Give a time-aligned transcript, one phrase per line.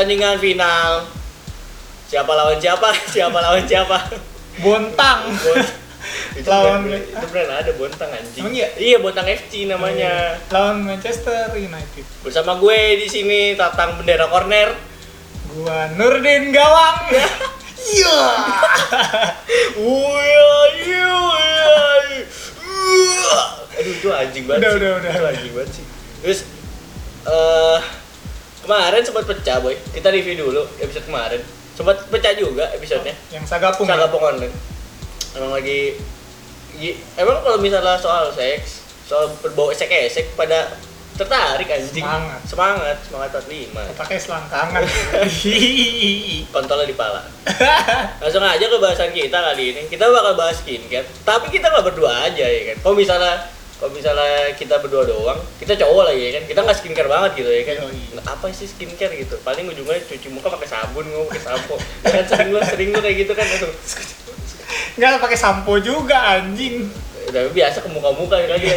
[0.00, 1.04] Pertandingan final.
[2.08, 2.88] Siapa lawan siapa?
[3.12, 4.00] Siapa lawan siapa?
[4.64, 5.28] Bontang.
[5.28, 5.68] Bon-
[6.32, 8.40] itu Lawan- brand, itu brand ada Bontang anjing.
[8.40, 8.68] Emang iya?
[8.80, 10.40] Iya, Bontang FC namanya.
[10.48, 12.00] Lawan Manchester United.
[12.24, 14.72] Bersama gue di sini Tatang Bendera Corner.
[15.52, 17.04] Gua Nurdin Gawang.
[17.76, 18.20] Iya.
[19.76, 21.72] Wiya, iya, iya.
[22.56, 23.32] Iya.
[23.76, 24.64] Aduh, itu anjing banget.
[24.64, 24.78] Udah, sih.
[24.80, 25.12] udah, udah.
[25.12, 25.84] Itu anjing banget sih.
[26.24, 26.40] Terus
[27.28, 27.78] eh
[28.62, 29.74] kemarin sempat pecah, boy.
[29.92, 31.40] Kita review dulu episode kemarin.
[31.74, 33.16] Sempat pecah juga episodenya.
[33.32, 33.88] Yang Sagapung.
[33.88, 33.96] ya?
[33.96, 34.54] Sagapung online.
[35.36, 35.96] Emang lagi
[37.18, 40.70] emang kalau misalnya soal seks, soal berbau esek-esek pada
[41.20, 42.00] tertarik anjing.
[42.00, 42.40] Semangat.
[42.48, 44.00] Semangat, semangat 45.
[44.00, 44.82] Pakai selangkangan.
[46.54, 47.20] Kontolnya di pala.
[48.24, 49.82] Langsung aja ke bahasan kita kali ini.
[49.92, 51.04] Kita bakal bahas skincare.
[51.20, 52.76] Tapi kita nggak berdua aja ya kan.
[52.80, 53.36] Kalau misalnya
[53.80, 56.44] kalau misalnya kita berdua doang, kita cowok lagi ya kan.
[56.44, 57.76] Kita nggak skincare banget gitu ya kan.
[58.12, 59.40] Nah, apa sih skincare gitu?
[59.40, 61.74] Paling ujungnya cuci muka pakai sabun, nggak pakai sampo.
[62.04, 63.72] Ya kan sering lo sering lo kayak gitu kan langsung.
[65.00, 66.92] Enggak pakai sampo juga anjing.
[67.32, 68.76] Udah biasa ke muka-muka ya kan gitu.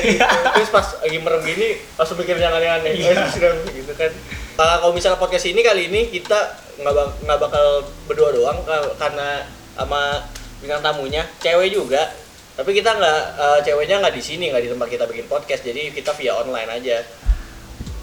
[0.56, 1.68] Terus pas lagi merem gini,
[2.00, 2.94] pas mikir yang aneh-aneh.
[2.96, 3.28] Iya.
[3.76, 4.12] Gitu kan.
[4.56, 7.66] Nah, kalau misalnya podcast ini kali ini kita nggak bak- nggak bakal
[8.08, 9.44] berdua doang ka- karena
[9.76, 10.24] sama
[10.64, 12.08] bintang tamunya cewek juga
[12.54, 15.90] tapi kita nggak eh, ceweknya nggak di sini nggak di tempat kita bikin podcast jadi
[15.90, 17.02] kita via online aja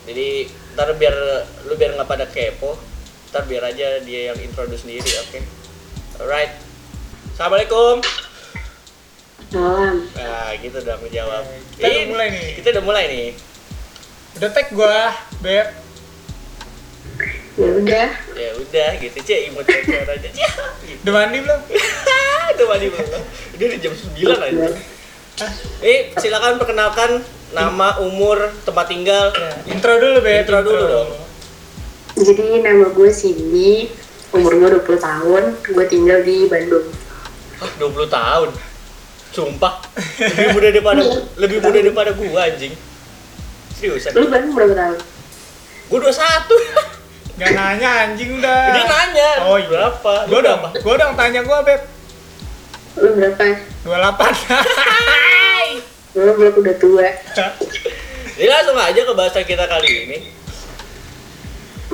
[0.06, 0.28] jadi
[0.74, 1.14] ntar biar
[1.70, 2.74] lu biar nggak pada kepo
[3.30, 5.38] ntar biar aja dia yang introduce sendiri oke
[6.22, 6.50] alright
[7.34, 8.02] assalamualaikum
[9.50, 10.06] Salam.
[10.14, 11.42] nah gitu dong menjawab
[11.74, 12.48] Kita udah mulai nih.
[12.54, 13.28] kita udah mulai nih
[14.38, 15.10] Udah tag gua,
[15.42, 15.68] Beb.
[17.58, 18.08] Ya udah.
[18.38, 20.30] ya udah gitu cek imut aja.
[21.02, 21.60] Udah mandi belum?
[22.60, 23.08] itu mandi belum
[23.56, 24.66] udah di jam 9 aja
[25.40, 25.52] Hah?
[25.80, 30.44] eh silakan perkenalkan nama umur tempat tinggal Ya, intro dulu, Beb.
[30.44, 31.10] Intro dulu dong.
[32.14, 33.88] Jadi nama gue Cindy,
[34.30, 36.84] umur gue 20 tahun, gue tinggal di Bandung.
[37.58, 38.48] ah 20 tahun
[39.30, 39.74] sumpah
[40.18, 41.02] lebih muda daripada
[41.36, 42.74] lebih muda daripada gua anjing
[43.72, 44.98] seriusan Lu Bandung berapa tahun?
[45.86, 48.62] gua 21 Gak nanya anjing udah.
[48.68, 49.68] dia nanya Oh iya.
[49.68, 51.80] berapa Gua udah, gua udah tanya gua, Beb.
[52.98, 53.44] Lu berapa?
[53.86, 56.18] 28.
[56.18, 57.06] Lu belum udah tua.
[58.34, 60.18] jadi langsung aja ke bahasa kita kali ini.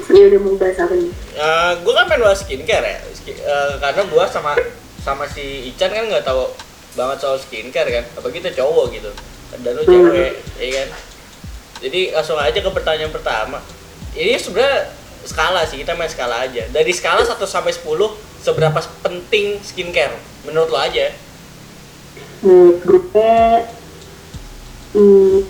[0.09, 1.13] Ya udah mau bahas apa nih?
[1.13, 2.97] Eh, gue kan pengen bahas skincare ya.
[3.29, 4.57] Eh, karena gue sama
[5.05, 6.49] sama si Ican kan nggak tahu
[6.97, 8.05] banget soal skincare kan.
[8.17, 9.13] Apa kita cowok gitu.
[9.61, 10.89] Dan lu cewek ya kan?
[11.85, 13.61] Jadi langsung aja ke pertanyaan pertama.
[14.17, 14.97] Ini sebenarnya
[15.29, 16.65] skala sih kita main skala aja.
[16.73, 17.85] Dari skala 1 sampai 10
[18.47, 20.15] seberapa penting skincare
[20.47, 21.11] menurut lo aja
[22.47, 22.79] Menurut
[23.11, 23.39] gue,
[24.95, 25.41] hmm,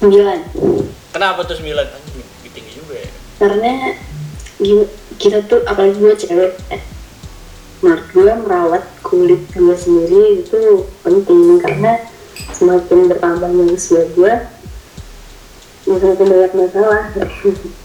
[0.00, 1.12] 9.
[1.12, 2.24] kenapa tuh 9 Anjing,
[2.56, 3.72] tinggi juga ya Karena
[5.20, 6.80] kita tuh, apalagi gue cewek, eh,
[7.84, 12.00] menurut gue merawat kulit gue sendiri itu penting karena
[12.56, 14.34] semakin bertambahnya usia gue
[15.84, 17.04] semakin banyak masalah?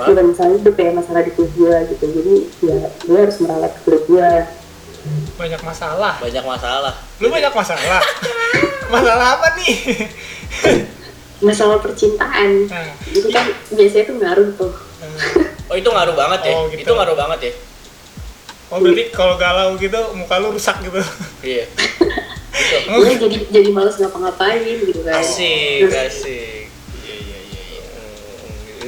[0.00, 4.04] bukan masalah hidup ya masalah di kulit gue gitu jadi ya gue harus merawat kulit
[4.04, 4.30] gue
[5.34, 6.18] Banyak masalah.
[6.18, 8.02] banyak masalah Lu banyak masalah.
[8.92, 9.72] masalah apa nih?
[11.38, 14.72] masalah percintaan Nah, jadi kan biasanya tuh ngaruh tuh
[15.68, 16.82] oh itu ngaruh banget ya Oh, gitu.
[16.82, 17.52] itu ngaruh banget ya
[18.68, 20.98] oh berarti kalau galau gitu muka lu rusak gitu.
[21.40, 21.64] iya
[22.58, 26.47] gitu gue jadi jadi males ngapa-ngapain gitu kan Asik, asik.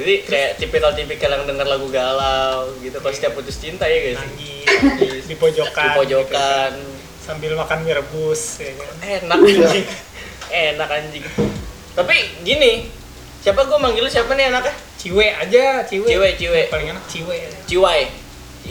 [0.01, 4.17] Jadi kayak tipikal-tipikal yang denger lagu galau gitu pas setiap putus cinta ya guys.
[4.17, 5.85] Nangis di pojokan.
[5.85, 6.71] Di pojokan.
[6.73, 6.89] gitu.
[7.21, 8.93] Sambil makan mie rebus ya kan.
[9.05, 9.87] Enak anjing.
[10.49, 11.23] Enak anjing.
[11.93, 12.89] Tapi gini,
[13.45, 14.73] siapa gue manggil siapa nih anaknya?
[14.97, 16.09] Ciwe aja, ciwe.
[16.09, 16.61] Ciwe, ciwe.
[16.73, 17.37] Paling enak ciwe.
[17.69, 18.09] Ciwai.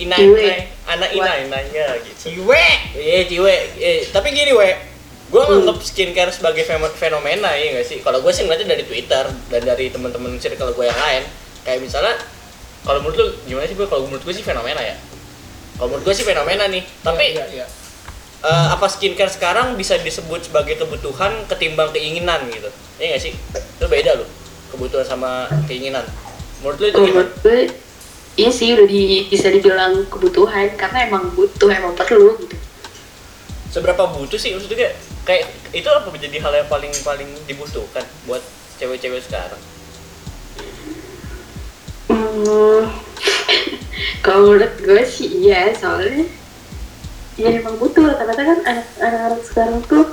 [0.02, 0.66] Inai.
[0.90, 2.42] Anak inai, inai ya gitu.
[2.42, 2.64] Ciwe.
[2.98, 3.54] Iya, ciwe.
[3.78, 4.89] Eh, tapi gini, we.
[5.30, 6.66] Gue nganggap skincare sebagai
[6.98, 7.98] fenomena ya nggak sih?
[8.02, 11.22] Kalau gue sih ngeliatnya dari Twitter dan dari teman-teman circle gue yang lain.
[11.62, 12.18] Kayak misalnya,
[12.82, 13.86] kalau menurut lu gimana sih gue?
[13.86, 14.98] Kalau menurut gue sih fenomena ya.
[15.78, 16.82] Kalau menurut gue sih fenomena nih.
[16.82, 17.66] Tapi Iya, iya.
[18.42, 22.66] eh, apa skincare sekarang bisa disebut sebagai kebutuhan ketimbang keinginan gitu?
[22.98, 23.32] Iya nggak sih?
[23.54, 24.28] Itu beda loh.
[24.74, 26.02] Kebutuhan sama keinginan.
[26.60, 27.70] Menurut lu itu menurut gue
[28.34, 32.56] iya sih udah di, bisa dibilang kebutuhan karena emang butuh emang perlu gitu
[33.70, 38.42] Seberapa butuh sih maksudnya kayak, kayak itu apa menjadi hal yang paling paling dibutuhkan buat
[38.82, 39.62] cewek-cewek sekarang?
[42.10, 42.90] Hmm,
[44.26, 46.26] kalau menurut gue sih iya soalnya
[47.38, 50.06] ya emang butuh rata-rata kan anak- anak-anak sekarang tuh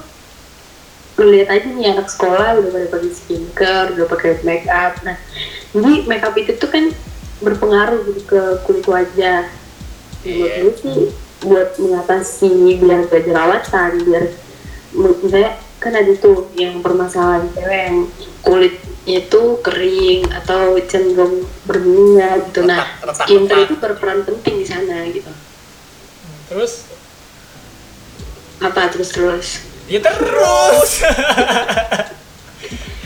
[1.18, 5.18] lu lihat aja nih anak sekolah udah pada pakai skincare udah pakai make up nah
[5.74, 6.94] jadi make up itu tuh kan
[7.42, 9.50] berpengaruh gitu ke kulit wajah
[10.22, 10.62] menurut Iya.
[10.62, 11.00] gue sih
[11.46, 14.26] buat mengatasi biar gak jerawatan biar
[15.22, 17.98] misalnya kan ada tuh yang permasalahan cewek yang
[18.42, 22.66] kulitnya tuh kering atau cenderung berminyak gitu.
[22.66, 25.30] Nah skincare itu berperan penting di sana gitu.
[26.50, 26.90] Terus?
[28.58, 29.62] Apa terus terus?
[29.86, 30.92] Ya terus.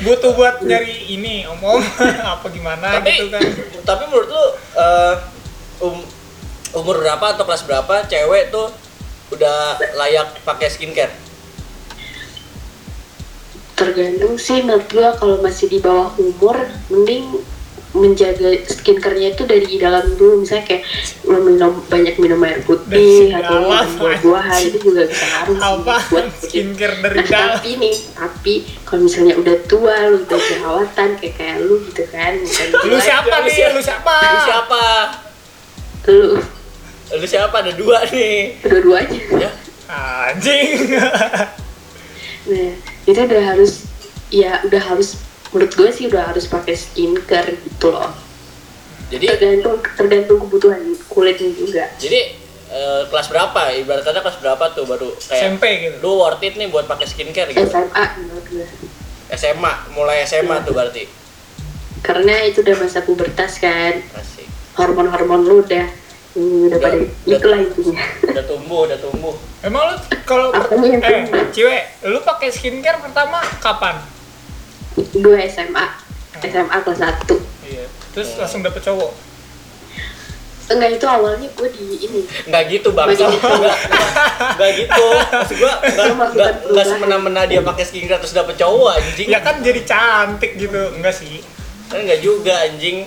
[0.02, 1.78] Butuh buat nyari ini om-om
[2.34, 3.42] apa gimana tapi gitu kan.
[3.86, 4.46] tapi menurut lu
[4.80, 5.14] eh,
[5.86, 6.21] um-
[6.72, 8.72] umur berapa atau kelas berapa cewek tuh
[9.32, 11.12] udah layak pakai skincare
[13.76, 16.56] tergantung sih menurut gua kalau masih di bawah umur
[16.94, 17.42] mending
[17.92, 20.84] menjaga skincare-nya itu dari dalam dulu misalnya kayak
[21.28, 23.68] lo minum banyak minum air putih atau
[24.00, 27.60] buah-buahan itu juga bisa ngaruh buat skincare dari nah, dalam?
[27.60, 28.54] tapi nih tapi
[28.88, 32.34] kalau misalnya udah tua lu udah jerawatan kayak kayak lu gitu kan
[32.88, 33.52] Lu siapa nih?
[33.60, 33.76] siapa?
[33.76, 34.16] Lu siapa?
[34.16, 34.84] lu siapa
[36.08, 36.30] lu
[37.18, 37.56] lu siapa?
[37.60, 38.62] Ada dua nih.
[38.64, 39.22] Dua-duanya.
[39.36, 39.52] Ya.
[39.92, 40.96] Anjing.
[42.42, 42.72] nah
[43.06, 43.86] itu udah harus
[44.32, 45.20] ya udah harus
[45.52, 48.12] menurut gue sih udah harus pakai skincare gitu loh.
[49.12, 50.80] Jadi tergantung tergantung kebutuhan
[51.12, 51.84] kulitnya juga.
[52.00, 52.22] Jadi
[52.72, 53.76] eh, kelas berapa?
[53.76, 55.96] Ibarat kata kelas berapa tuh baru kayak SMP gitu.
[56.00, 57.68] lu worth it nih buat pakai skincare gitu?
[57.68, 58.68] SMA menurut gue.
[59.36, 61.04] SMA mulai SMA tuh berarti?
[62.02, 64.00] Karena itu udah masa pubertas kan.
[64.16, 64.48] Asik.
[64.80, 66.01] Hormon-hormon lu udah
[66.34, 71.22] hmm, udah Udah- pada udah- itulah intinya udah tumbuh udah tumbuh Emang lu kalau eh
[71.50, 74.02] cewek, lu pakai skincare pertama kapan?
[74.98, 75.86] gue SMA
[76.42, 77.86] SMA kelas 1 Iya.
[78.12, 79.12] Terus langsung dapet cowok.
[80.68, 83.80] enggak itu awalnya gue di ini nggak gitu bang Bagi- nggak nggak-
[84.56, 86.88] nggak gitu maksud gua nggak Lu melakukan nggak nggak perubahan.
[86.88, 90.80] semena-mena dia pakai skincare terus dapet cowok anjing Ya kan jadi cantik gitu.
[90.92, 91.44] Enggak sih.
[91.86, 93.04] kan nggak juga anjing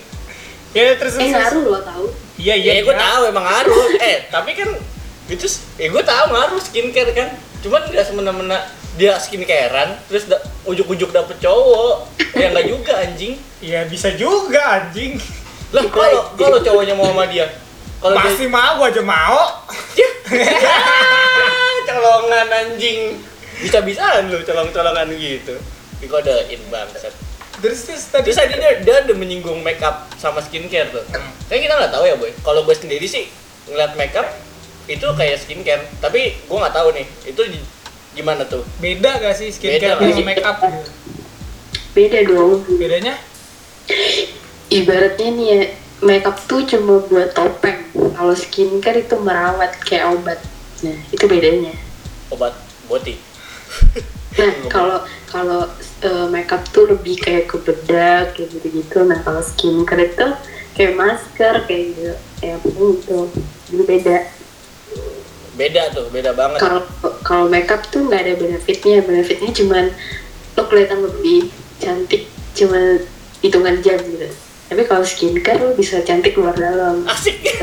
[0.71, 1.33] Ya terus eh terus.
[1.33, 2.05] ngaruh lo tau
[2.35, 2.83] Iya ya, iya.
[2.83, 3.03] gue iya.
[3.03, 4.71] tahu emang ngaruh eh tapi kan
[5.31, 5.47] itu
[5.79, 7.29] ya gue tahu ngaruh skincare kan
[7.63, 8.59] cuman nggak semena-mena
[8.95, 13.35] dia skincarean terus da- ujuk-ujuk dapet cowok ya nggak juga anjing
[13.65, 15.17] Iya bisa juga anjing.
[15.75, 17.49] lah kalau kalau cowoknya mau sama dia
[17.99, 19.41] kalau dia Pasti mau gua aja mau.
[19.97, 20.09] Ya,
[21.89, 23.17] colongan anjing
[23.65, 25.57] bisa-bisaan lu colong-colongan gitu
[26.05, 27.15] dikodein bangsat
[27.65, 31.01] Terus terus tadi terus tadi dia, dia udah menyinggung makeup sama skincare tuh.
[31.49, 32.29] Kayak kita nggak tahu ya boy.
[32.45, 33.25] Kalau gue sendiri sih
[33.73, 34.29] ngeliat makeup
[34.85, 35.81] itu kayak skincare.
[35.97, 37.69] Tapi gue nggak tahu nih itu gi-
[38.21, 38.69] gimana tuh?
[38.85, 40.57] Beda gak sih skincare Beda, sama makeup?
[41.97, 42.69] beda dong.
[42.77, 43.17] Bedanya?
[44.69, 45.61] ibaratnya nih ya
[46.05, 47.81] makeup tuh cuma buat topeng.
[47.97, 50.37] Kalau skincare itu merawat kayak obat.
[50.85, 51.73] Nah itu bedanya.
[52.29, 52.53] Obat
[52.85, 53.17] boti
[54.35, 54.99] Nah, kalau
[55.31, 55.63] kalau
[56.03, 59.07] eh, makeup tuh lebih kayak ke bedak kayak gitu-gitu.
[59.07, 60.27] Nah, kalau skincare itu
[60.75, 63.19] kayak masker kayak gitu, kayak apa gitu.
[63.71, 64.19] Jadi beda.
[65.55, 66.83] beda tuh beda banget Kalau
[67.23, 69.07] kalau makeup tuh nggak ada benefitnya.
[69.07, 69.95] Benefitnya cuman
[70.59, 72.27] lo kelihatan lebih cantik
[72.59, 72.99] cuma
[73.39, 74.27] hitungan jam gitu.
[74.67, 77.07] Tapi kalau skincare lo bisa cantik luar dalam.
[77.07, 77.39] asik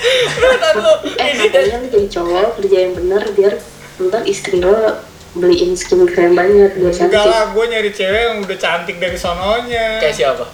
[0.00, 3.54] Eh, ini makanya lo jadi cowok kerja yang bener biar
[4.00, 4.96] ntar istri lo
[5.32, 7.20] beliin skincare yang banyak biar Enggak cantik.
[7.26, 10.00] lah, gue nyari cewek yang udah cantik dari sononya.
[10.00, 10.46] kayak siapa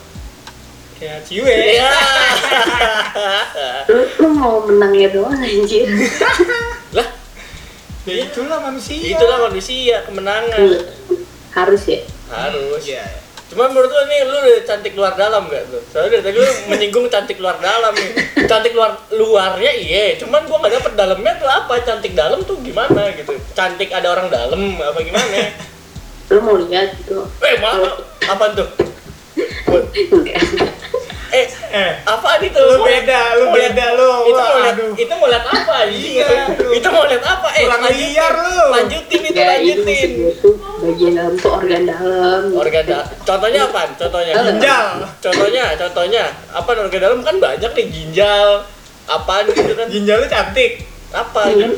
[0.94, 1.52] Kayak ciwe.
[1.76, 1.92] ya
[3.86, 5.84] Lu, lu mau menangnya doang anjir.
[6.90, 7.08] lah
[8.02, 8.96] Ya itulah manusia.
[8.96, 10.62] itulah manusia kemenangan
[11.52, 13.04] harus ya harus Iya.
[13.46, 15.78] Cuma menurut lu nih, lu udah cantik luar dalam gak tuh?
[15.94, 18.10] Soalnya dari tadi lu menyinggung cantik luar dalam nih.
[18.50, 21.78] Cantik luar luarnya iya, cuman gua gak dapet dalamnya tuh apa?
[21.86, 23.38] Cantik dalam tuh gimana gitu?
[23.54, 25.54] Cantik ada orang dalam apa gimana?
[26.26, 27.70] lu mau lihat gitu Eh, ma
[28.26, 28.66] apa tuh?
[29.94, 30.42] enggak
[31.26, 32.56] Eh, Eh, apa itu?
[32.56, 34.10] Lu beda, lu beda, lu.
[34.24, 35.76] Itu mau lihat, itu mau lihat apa?
[35.84, 36.28] Iya,
[36.70, 37.48] itu mau lihat apa?
[37.52, 38.06] Eh, Kurang lanjutin.
[38.14, 38.58] liar lu.
[38.72, 40.10] Lanjutin itu maksud lanjutin.
[40.76, 43.06] bagian dalam tuh organ dalam Organ dalam.
[43.20, 43.80] Contohnya apa?
[43.96, 44.32] Contohnya.
[44.38, 44.86] ginjal.
[45.18, 46.24] Contohnya, contohnya.
[46.52, 48.48] Apa organ dalam kan banyak nih ginjal.
[49.06, 49.86] Apaan gitu kan?
[49.86, 50.82] Ginjal lu cantik.
[51.10, 51.48] Apa?
[51.48, 51.72] Kan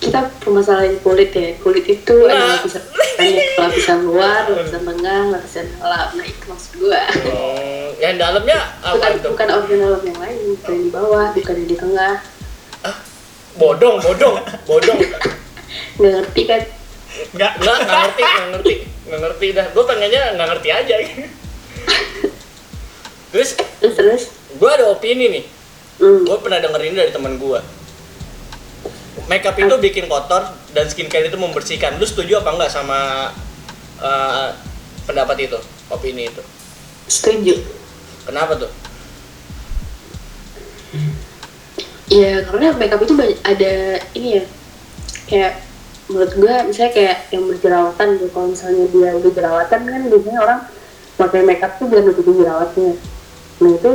[0.00, 2.32] kita permasalahan kulit ya kulit itu Nah.
[2.32, 2.82] ada lapisan
[3.16, 8.96] banyak lapisan luar lapisan tengah lapisan dalam nah itu maksud gua Hmm, yang dalamnya apa
[8.96, 9.28] bukan itu?
[9.28, 12.14] bukan organ dalam yang lain bukan yang di bawah bukan yang di tengah
[13.50, 14.98] Bodong, bodong, bodong.
[15.96, 16.62] nggak ngerti kan
[17.34, 17.52] Enggak.
[17.58, 19.66] Nggak, nggak ngerti, nggak ngerti, nggak ngerti dah.
[19.68, 20.94] Gue pengennya nggak ngerti aja.
[23.30, 25.44] Terus terus terus gue ada opini nih.
[25.98, 26.22] hmm.
[26.24, 27.60] Gue pernah denger ini dari teman gue.
[29.30, 32.02] Makeup itu bikin kotor dan skincare itu membersihkan.
[32.02, 33.30] Lu setuju apa enggak sama
[34.02, 34.48] eh,
[35.06, 36.42] pendapat itu, opini itu?
[37.10, 37.58] setuju
[38.22, 38.70] Kenapa tuh?
[42.10, 44.44] ya karena makeup itu banyak ada ini ya
[45.30, 45.62] kayak
[46.10, 50.60] menurut gua misalnya kayak yang berjerawatan gitu kalau misalnya dia udah jerawatan kan biasanya orang
[51.14, 52.98] pakai makeup tuh biar nutupin jerawatnya
[53.62, 53.92] nah itu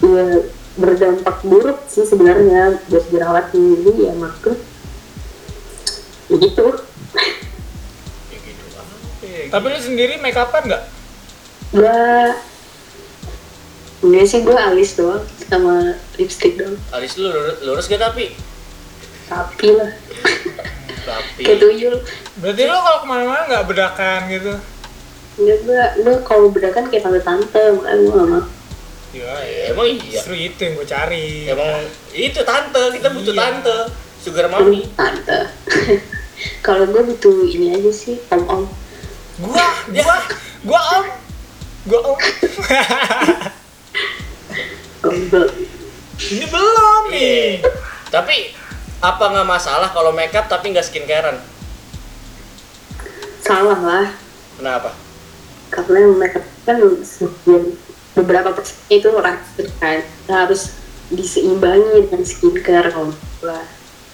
[0.00, 0.24] ya
[0.78, 4.58] berdampak buruk sih sebenarnya buat jerawatnya jadi ya maksud
[6.30, 6.66] ya gitu?
[9.50, 10.82] Tapi lu sendiri make upan nggak?
[11.74, 12.34] gua
[14.00, 18.32] Enggak sih gue alis doang sama lipstick doang Alis lu lurus, lurus gak tapi?
[19.30, 19.92] rapi lah
[21.06, 21.96] Tapi kayak tuyul
[22.42, 24.52] Berarti lu kalau ke mana-mana nggak bedakan gitu?
[25.36, 28.44] Enggak gue gue kalau bedakan kayak tante-tante makanya gue gak mau
[29.10, 29.34] Ya,
[29.68, 30.22] emang iya.
[30.22, 31.50] Justru itu yang gue cari.
[31.50, 33.42] Emang itu tante, kita butuh Iya.
[33.42, 33.78] tante
[34.20, 35.48] Sugar mommy tante
[36.66, 38.62] kalau gue butuh ini aja sih om om
[39.40, 40.16] Gua, gua,
[40.62, 41.06] gua om,
[41.88, 42.18] gua om.
[45.00, 45.44] gombel
[46.20, 47.64] Ini belum nih.
[47.64, 47.72] Iya.
[48.12, 48.52] Tapi
[49.00, 51.40] apa nggak masalah kalau makeup tapi nggak skincarean?
[53.40, 54.06] salah lah
[54.54, 54.92] Kenapa?
[55.72, 57.72] karena mereka kan sebagian
[58.14, 60.74] beberapa persen itu racun kan harus
[61.10, 63.10] diseimbangi dengan skincare kalau
[63.42, 63.62] gua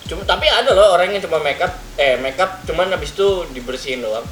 [0.06, 4.22] Cuma tapi ada loh orang yang cuma makeup, eh makeup cuman habis itu dibersihin doang.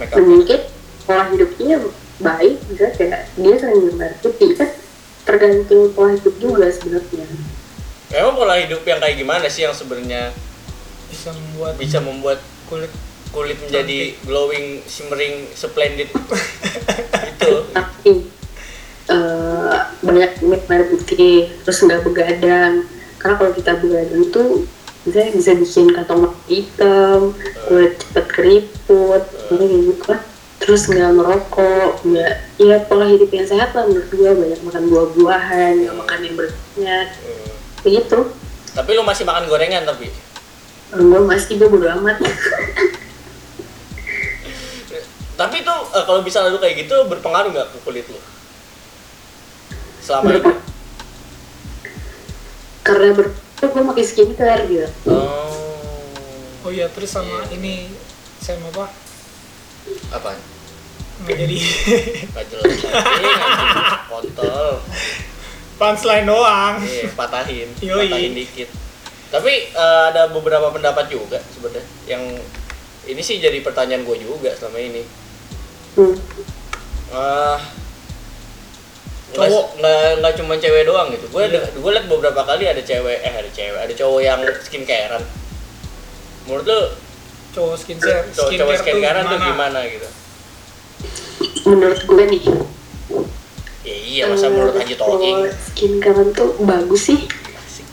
[0.00, 0.24] Makeup.
[0.24, 0.60] mungkin
[1.04, 1.76] pola hidupnya
[2.20, 4.72] baik bisa kayak dia sering air putih kan
[5.28, 7.28] tergantung pola hidup juga sebenarnya
[8.16, 10.32] Emang pola hidup yang kayak gimana sih yang sebenarnya
[11.12, 12.38] Bisa membuat bisa membuat
[12.68, 12.92] kulit
[13.30, 16.08] kulit menjadi glowing, shimmering, splendid
[17.36, 17.52] itu?
[17.76, 18.10] tapi
[20.06, 22.86] banyak air putih terus nggak begadang
[23.18, 24.64] karena kalau kita begadang tuh
[25.02, 27.34] bisa bisa bikin kantong mata hitam
[27.66, 30.20] kulit cepet keriput kayak gitu kan
[30.56, 35.74] terus nggak merokok nggak ya pola hidup yang sehat lah menurut gue banyak makan buah-buahan
[35.84, 37.50] nggak makan yang berminyak Hmm.
[37.82, 38.18] begitu
[38.72, 40.12] Tapi lu masih makan gorengan tapi?
[40.86, 42.20] gue masih gue bodo amat
[45.36, 48.16] Tapi itu eh, kalau bisa lu kayak gitu berpengaruh nggak ke kulit lu?
[50.06, 50.52] Selama ini?
[52.80, 53.26] karena ber
[53.58, 55.50] gue pakai skincare gitu Oh,
[56.62, 57.58] Oh iya, terus sama Iya.
[57.58, 57.90] ini
[58.38, 58.86] saya mau apa?
[60.12, 60.30] apa?
[61.18, 61.56] Nggak jadi
[62.30, 62.70] Gak jelas.
[63.16, 63.34] Iya,
[64.06, 64.70] kontol.
[65.76, 66.78] punchline doang.
[66.80, 68.06] Iya, patahin, Yoi.
[68.06, 68.68] patahin dikit.
[69.28, 72.22] Tapi eh, ada beberapa pendapat juga sebenarnya yang
[73.04, 75.02] ini sih jadi pertanyaan gue juga selama ini.
[75.96, 76.14] hmm.
[77.08, 77.58] Ah,
[79.28, 79.66] Cowok.
[79.76, 81.26] nggak nggak cuma cewek doang gitu.
[81.28, 85.22] Gue gue liat beberapa kali ada cewek eh ada cewek ada cowok yang skincarean.
[86.44, 86.80] Menurut lu
[87.50, 90.08] Cowok skincare, cowok cowok skincarean tuh gimana gitu?
[91.66, 92.42] menurut gue nih
[93.80, 95.34] Ya iya masa menurut Haji Talking.
[95.36, 97.20] kalau skincare tuh bagus sih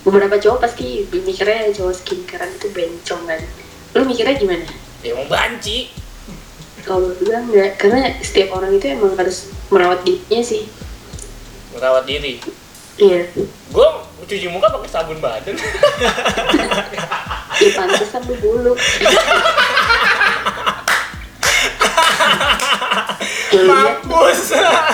[0.03, 3.39] beberapa cowok pasti mikirnya cowok skincare itu bencong kan
[3.93, 4.65] lu mikirnya gimana
[4.99, 5.89] Ya emang banci.
[6.81, 10.67] kalau gue enggak karena setiap orang itu emang harus merawat dirinya sih
[11.74, 12.38] Merawat diri.
[12.96, 13.25] iya
[13.68, 13.88] Gue
[14.24, 15.58] cuci muka pakai sabun badan.
[17.56, 18.77] ya pantesan lu buluk
[23.51, 24.42] Lu lihat Mampus.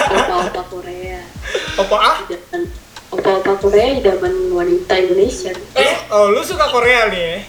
[0.09, 1.19] opa-opa Korea
[1.77, 2.17] Apa ah?
[3.09, 7.45] Opa-opa Korea zaman wanita Indonesia eh, Oh, lu suka Korea nih?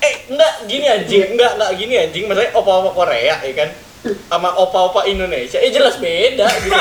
[0.00, 2.24] eh enggak gini anjing, enggak enggak gini anjing.
[2.24, 3.68] Maksudnya opa-opa Korea ya kan?
[4.00, 6.72] Sama opa-opa Indonesia, eh jelas beda gitu.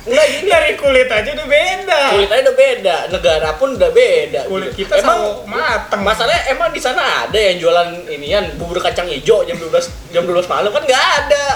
[0.00, 2.00] Enggak gini, Dari kulit aja udah beda.
[2.16, 4.40] kulitnya udah beda, negara pun udah beda.
[4.48, 4.88] Kulit gitu.
[4.88, 6.00] kita emang mateng.
[6.00, 9.70] masalahnya emang di sana ada yang jualan inian bubur kacang hijau jam 12
[10.10, 11.46] jam 12 malam kan nggak ada.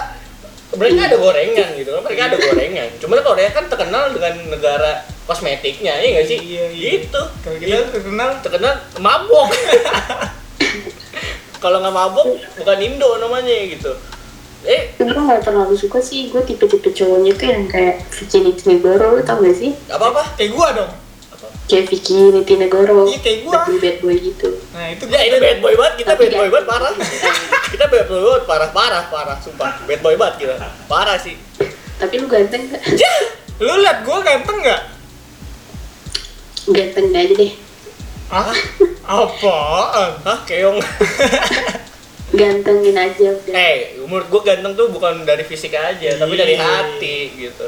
[0.74, 2.88] Mereka ada gorengan gitu, mereka ada gorengan.
[2.98, 6.38] Cuma Korea kan terkenal dengan negara kosmetiknya, iya nggak sih?
[6.42, 6.88] Iya, iya.
[6.98, 7.20] Gitu.
[7.40, 9.54] Kalau kita terkenal terkenal mabok.
[11.62, 12.28] Kalau nggak mabok
[12.60, 13.94] bukan Indo namanya gitu.
[14.64, 19.23] Eh, gue gak terlalu suka sih gue tipe-tipe cowoknya tuh yang kayak Vicky Nitinegoro lu
[19.23, 20.23] tau gak sih apa apa?
[20.35, 20.90] kayak gua dong.
[21.64, 23.52] kayak Vicky Nitinegoro Iya, kayak gua.
[23.54, 26.35] bad boy bad boy gitu Nah, itu Ya ini bad boy banget, kita Tapi bad
[26.35, 26.92] boy banget parah.
[27.68, 29.73] kita bad boy banget parah parah parah, sumpah.
[29.83, 30.54] Bad boy banget kita.
[30.85, 31.37] Parah sih.
[31.94, 32.83] tapi lu ganteng gak?
[33.59, 34.83] Lu liat gua ganteng nggak?
[36.66, 37.52] ganteng aja deh
[38.26, 38.56] Ah,
[39.04, 40.11] apaan?
[40.25, 40.80] Hah, keong.
[42.34, 46.62] gantengin aja udah eh, menurut gua ganteng tuh bukan dari fisik aja, tapi dari Iya.
[46.62, 47.66] hati gitu.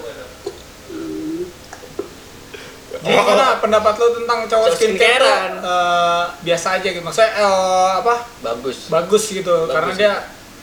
[2.96, 5.52] Jadi gimana pendapat lu tentang cowok skincare tuh, skincarean.
[5.62, 7.02] eh, biasa aja gitu?
[7.02, 8.14] Maksudnya eh, apa?
[8.40, 8.76] Bagus.
[8.88, 9.70] Bagus gitu Bagus.
[9.70, 10.12] karena dia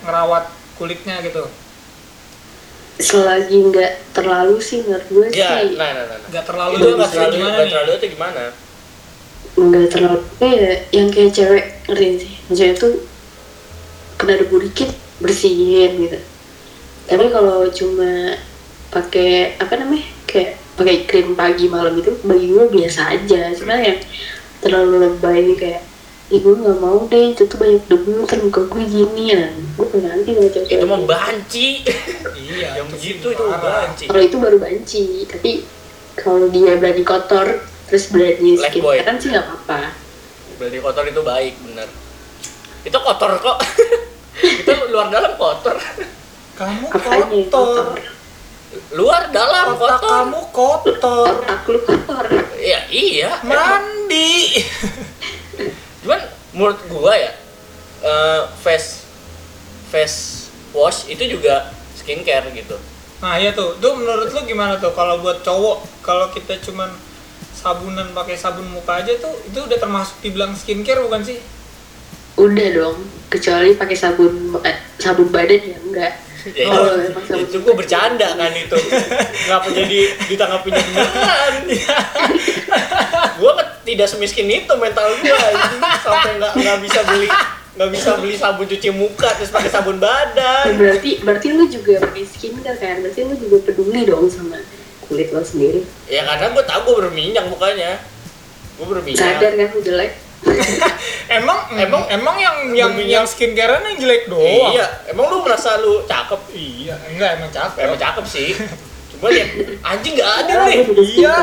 [0.01, 0.43] ngerawat
[0.73, 1.43] kulitnya gitu.
[2.93, 6.13] selagi nggak terlalu sih menurut gue Ya, sih nah, nah, nah.
[6.13, 6.27] nah.
[6.29, 7.71] Nggak terlalu itu maksudnya terlalu, gimana nih?
[7.71, 8.43] terlalu itu gimana?
[9.53, 12.93] nggak terlalu kayak yang kayak cewek ngerti sih maksudnya tuh
[14.23, 14.89] kena debu dikit
[15.19, 16.19] bersihin gitu
[17.11, 18.39] tapi kalau cuma
[18.87, 23.99] pakai apa namanya kayak pakai krim pagi malam itu bagi gue biasa aja cuma yang
[24.63, 25.83] terlalu lebay kayak
[26.31, 29.85] Ih, gue nggak mau deh itu tuh banyak debu ntar muka gue gini ya gue
[29.91, 31.67] pengen nanti sama cewek Itu mah banci.
[32.43, 33.59] Iya, yang itu begitu itu parah.
[33.59, 34.03] banci.
[34.07, 35.51] kalau itu baru banci tapi
[36.15, 37.47] kalau dia berani kotor
[37.91, 39.81] terus berani skin kan sih nggak apa-apa
[40.57, 41.89] Berarti kotor itu baik, bener.
[42.85, 43.57] Itu kotor kok.
[44.43, 45.79] itu luar dalam kotor.
[46.53, 47.97] Kamu kotor.
[48.93, 50.09] Luar dalam Otak kotor.
[50.09, 51.29] kamu kotor.
[51.45, 52.25] otak lu kotor
[52.57, 53.37] Ya iya.
[53.45, 54.59] Mandi.
[56.01, 56.19] Cuman
[56.51, 57.31] menurut gua ya
[58.01, 59.05] eh, face
[59.89, 62.75] face wash itu juga skincare gitu.
[63.21, 66.91] Nah iya tuh, tuh menurut lu gimana tuh kalau buat cowok kalau kita cuman
[67.53, 71.39] sabunan pakai sabun muka aja tuh itu udah termasuk dibilang skincare bukan sih?
[72.35, 72.97] Udah dong
[73.27, 76.13] kecuali pakai sabun eh, sabun badan ya enggak
[76.43, 78.75] Ya, Oh, itu, emang sabun itu gua bercanda kan itu.
[79.47, 81.53] Ngapa jadi ditanggapinya beneran?
[83.39, 85.81] gua kan tidak semiskin itu mental gua anjing.
[86.03, 87.27] sampai nggak nggak bisa beli
[87.73, 90.75] nggak bisa beli sabun cuci muka terus pakai sabun badan.
[90.75, 94.59] berarti berarti lu juga pakai skincare kan berarti lu juga peduli dong sama
[95.03, 98.03] kulit lo sendiri Ya karena gua tahu gua berminyak mukanya.
[98.75, 99.15] Gua berminyak.
[99.15, 100.11] sadar kan lu jelek
[101.33, 103.09] Emang emang emang yang yang Berminyak.
[103.09, 104.71] yang skincare yang jelek doang.
[104.71, 106.41] Iya, emang lu merasa lu cakep?
[106.51, 107.77] Iya, enggak emang cakep.
[107.79, 108.49] Emang cakep sih.
[109.09, 109.45] Cuma ya
[109.81, 110.77] anjing nggak ada Ah, nih.
[110.93, 111.33] Iya,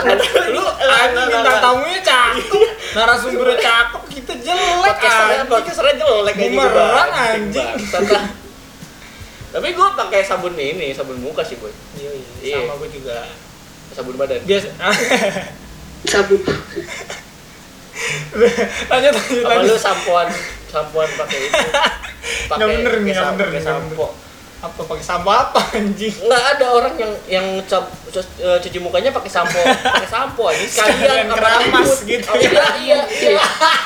[0.50, 1.58] lu anjing bintang nggak.
[1.60, 5.48] tamunya cakep, narasumbernya cakep, kita jelek Podcasternya anjing.
[5.48, 6.60] podcasternya jelek aja juga.
[6.60, 7.74] Bumerang, anjing.
[9.50, 11.74] Tapi gua pakai sabun ini, sabun muka sih, Boy.
[11.96, 12.26] Iya, Iya.
[12.40, 13.16] iya, sama gue juga.
[13.90, 14.38] Sabun badan.
[14.44, 14.68] Biasa.
[16.12, 16.38] sabun
[18.86, 20.28] lanjut lanjut Apa lu sampoan
[20.66, 21.58] sampoan pakai itu?
[22.50, 24.06] Nggak bener nih, nggak bener pakai sampo.
[24.60, 26.12] Apa pakai sampo apa anjing?
[26.20, 31.26] Nggak ada orang yang yang cap- eh, cuci mukanya pakai sampo, pakai sampo aja Sekalian
[31.28, 33.40] keramas gitu Oh, iya, iya, iya.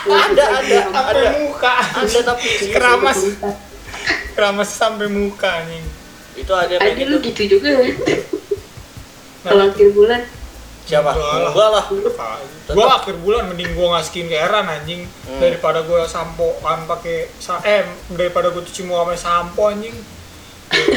[0.05, 1.31] Ada, ada, Sampai ada.
[1.38, 1.74] muka.
[1.94, 3.18] Ada tapi Keramas.
[4.35, 5.87] Keramas sampai muka anjing.
[6.35, 7.46] itu ada kayak aja lu gitu.
[7.46, 7.94] gitu juga ya
[9.46, 10.20] kalau akhir bulan
[10.85, 11.11] Siapa?
[11.16, 11.85] Enggak lah.
[12.68, 15.40] Gua akhir bulan mending gua nggak skincarean anjing Hmm.
[15.40, 17.29] daripada gua sampoan pakai
[17.64, 19.97] eh daripada gua cuci muka pakai sampo anjing.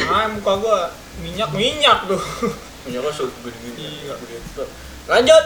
[0.08, 0.78] Nah, muka gua
[1.24, 2.20] minyak minyak tuh.
[2.84, 4.08] Punya kok suka gini-gini.
[4.08, 4.14] Iya.
[5.08, 5.44] Lanjut.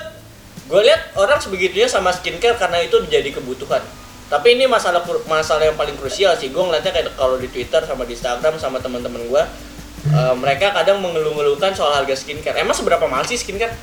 [0.63, 3.83] Gue lihat orang sebegitunya sama skincare karena itu menjadi kebutuhan.
[4.31, 6.49] Tapi ini masalah masalah yang paling krusial sih.
[6.55, 9.43] Gue ngeliatnya kayak kalau di Twitter sama di Instagram sama teman-teman gue,
[10.09, 12.57] eh, mereka kadang mengeluh-ngeluhkan soal harga skincare.
[12.57, 13.75] Emang seberapa mahal sih skincare?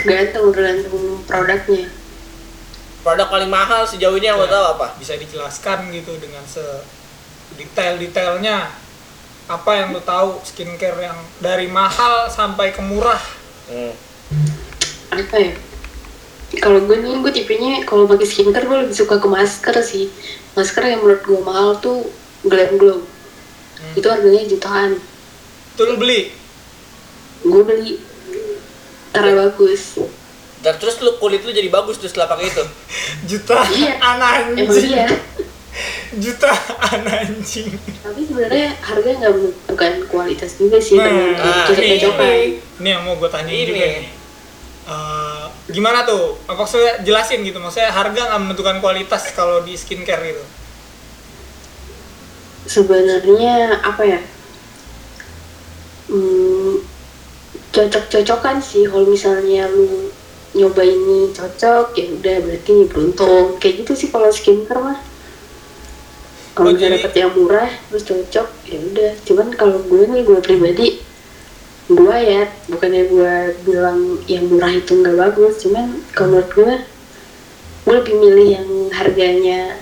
[0.00, 1.86] Tergantung tergantung produknya.
[3.00, 4.52] Produk paling mahal sejauh ini yang lo Ya.
[4.52, 4.86] tahu apa?
[4.96, 6.60] Bisa dijelaskan gitu dengan se
[7.56, 8.68] detail-detailnya.
[9.48, 13.20] Apa yang lo tahu skincare yang dari mahal sampai ke murah?
[13.68, 13.94] Hmm.
[15.10, 15.52] apa ya?
[16.58, 20.06] Kalau gue nih gue tipenya kalau pakai skincare gue lebih suka ke masker sih.
[20.54, 22.06] Masker yang menurut gue mahal tuh
[22.46, 23.00] Glam Glow.
[23.80, 23.96] Hmm.
[23.96, 25.00] itu harganya jutaan.
[25.72, 26.30] Itu lo beli?
[27.40, 27.96] Gue beli
[29.10, 29.98] karena bagus.
[30.60, 32.64] Dan terus lu kulit lu jadi bagus tuh setelah pakai itu.
[33.30, 33.94] jutaan Iya.
[34.00, 34.68] anjing.
[34.92, 35.06] Iya.
[36.24, 37.70] Jutaan anjing.
[38.02, 41.06] Tapi sebenarnya harga nggak menentukan kualitas juga sih Nah,
[41.70, 42.58] tergantung nah, ini.
[42.76, 42.88] ini.
[42.90, 43.70] Yang mau gue tanyain Ini.
[43.70, 44.06] juga nih.
[44.90, 46.34] Eh, gimana tuh?
[46.44, 47.06] Maksudnya?
[47.06, 47.62] Jelasin gitu.
[47.62, 50.44] Maksudnya harga nggak menentukan kualitas kalau di skincare gitu?
[52.66, 54.20] Sebenarnya apa ya?
[56.06, 56.69] Hmm,
[57.70, 58.86] cocok-cocokan sih.
[58.86, 60.10] Kalau misalnya lu
[60.50, 63.46] nyoba ini cocok ya udah berarti ini beruntung.
[63.62, 64.98] Kayak gitu sih kalau skincare mah.
[64.98, 69.12] Oh, kalau misalnya jadi- dapet yang murah terus cocok ya udah.
[69.22, 70.88] Cuman kalau gue nih gue pribadi
[71.90, 73.34] gue ya bukannya gue
[73.66, 75.62] bilang yang murah itu nggak bagus.
[75.62, 76.72] Cuman kalau menurut gue
[77.80, 79.78] gue lebih milih yang harganya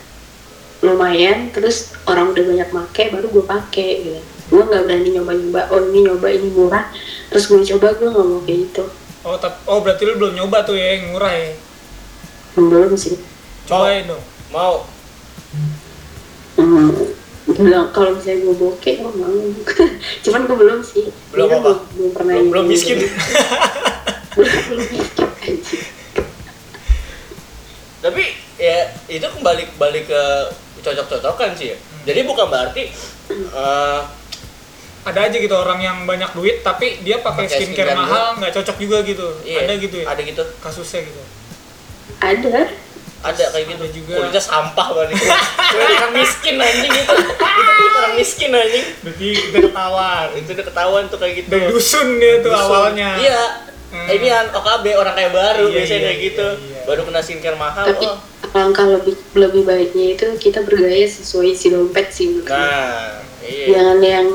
[0.79, 4.21] lumayan terus orang udah banyak make baru gue pakai gitu.
[4.49, 6.85] Gue nggak berani nyoba nyoba oh ini nyoba ini murah
[7.29, 8.85] terus gue coba gue nggak mau kayak gitu.
[9.27, 11.53] Oh tapi oh berarti lu belum nyoba tuh ya yang murah ya?
[12.57, 13.19] Belum sih.
[13.69, 14.25] Cobain dong.
[14.49, 14.89] Mau.
[16.59, 16.91] Hmm,
[17.55, 19.39] bilang kalau misalnya gue bokeh gue mau.
[20.25, 21.13] Cuman gue belum sih.
[21.31, 21.61] Belum apa?
[21.61, 22.99] belum, belum pernah belum, belum miskin.
[24.37, 25.85] belum belum miskin anjing.
[27.99, 28.25] Tapi
[28.59, 28.79] ya
[29.11, 30.23] itu kembali kembali ke
[30.83, 31.77] cocok-cocokan sih ya.
[32.07, 32.89] Jadi bukan berarti
[33.35, 34.01] eh,
[35.09, 38.77] ada aja gitu orang yang banyak duit tapi dia pakai skincare skincare mahal nggak cocok
[38.77, 40.43] juga gitu Iya, ada gitu ya Ada gitu.
[40.61, 41.23] kasusnya gitu
[42.19, 42.59] ada
[43.19, 43.83] Ada kayak gitu.
[43.83, 44.15] Ada juga.
[44.23, 45.19] Kulitnya sampah banget.
[45.19, 47.15] Kulit orang miskin anjing itu.
[47.19, 47.35] Itu
[47.75, 48.87] kulit orang miskin anjing.
[49.03, 51.49] berarti kita ketahuan Itu udah ketahuan tuh kayak gitu.
[51.51, 52.63] dari dusun dia tuh Dusun.
[52.71, 53.43] awalnya Iya.
[53.91, 54.07] Hmm.
[54.07, 56.47] Ini kan OKB orang kayak baru Iya, biasanya iya, kayak gitu.
[56.47, 56.81] iya, iya.
[56.87, 57.85] Baru kena skincare mahal.
[57.91, 58.19] tapi oh.
[58.55, 62.47] alangkah lebih lebih baiknya itu kita bergaya sesuai si dompet sih gue.
[62.47, 63.65] Nah, iya.
[63.75, 64.27] jangan yang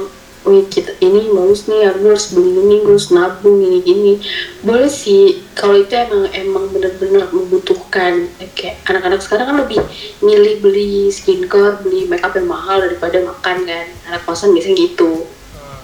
[0.44, 4.14] wih kita ini bagus nih aku harus beli ini gue harus nabung ini gini
[4.60, 9.80] boleh sih kalau itu emang emang benar-benar membutuhkan Eh, kayak anak-anak sekarang kan lebih
[10.20, 15.24] milih beli skincare beli makeup yang mahal daripada makan kan anak kosan biasanya gitu
[15.56, 15.80] Nah,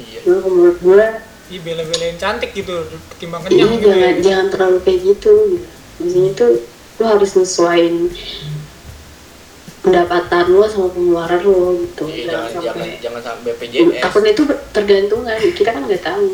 [0.00, 0.18] Iya.
[0.48, 1.04] Menurut gue
[1.50, 2.72] iya bela-belain cantik gitu
[3.10, 3.92] ketimbang ini kenyang gitu ya.
[3.92, 5.32] jangan jangan terlalu kayak gitu
[5.98, 6.52] biasanya tuh
[6.96, 7.96] lo harus nyesuaiin
[9.80, 14.00] pendapatan lo sama pengeluaran lo gitu Iya, jangan, jangan sampai jangan sampai BPJS.
[14.00, 16.28] takutnya itu tergantungan kita kan nggak tahu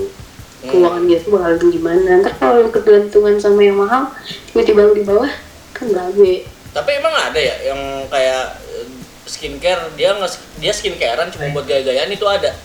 [0.56, 0.72] Hmm.
[0.72, 4.08] keuangan dia tuh bakal gimana ntar kalau lu ketergantungan sama yang mahal
[4.48, 5.28] tiba-tiba lu di bawah
[5.70, 8.88] kan babe Tapi emang ada ya yang kayak eh,
[9.22, 12.56] skincare dia nge dia skincarean cuma buat gaya-gayaan itu ada.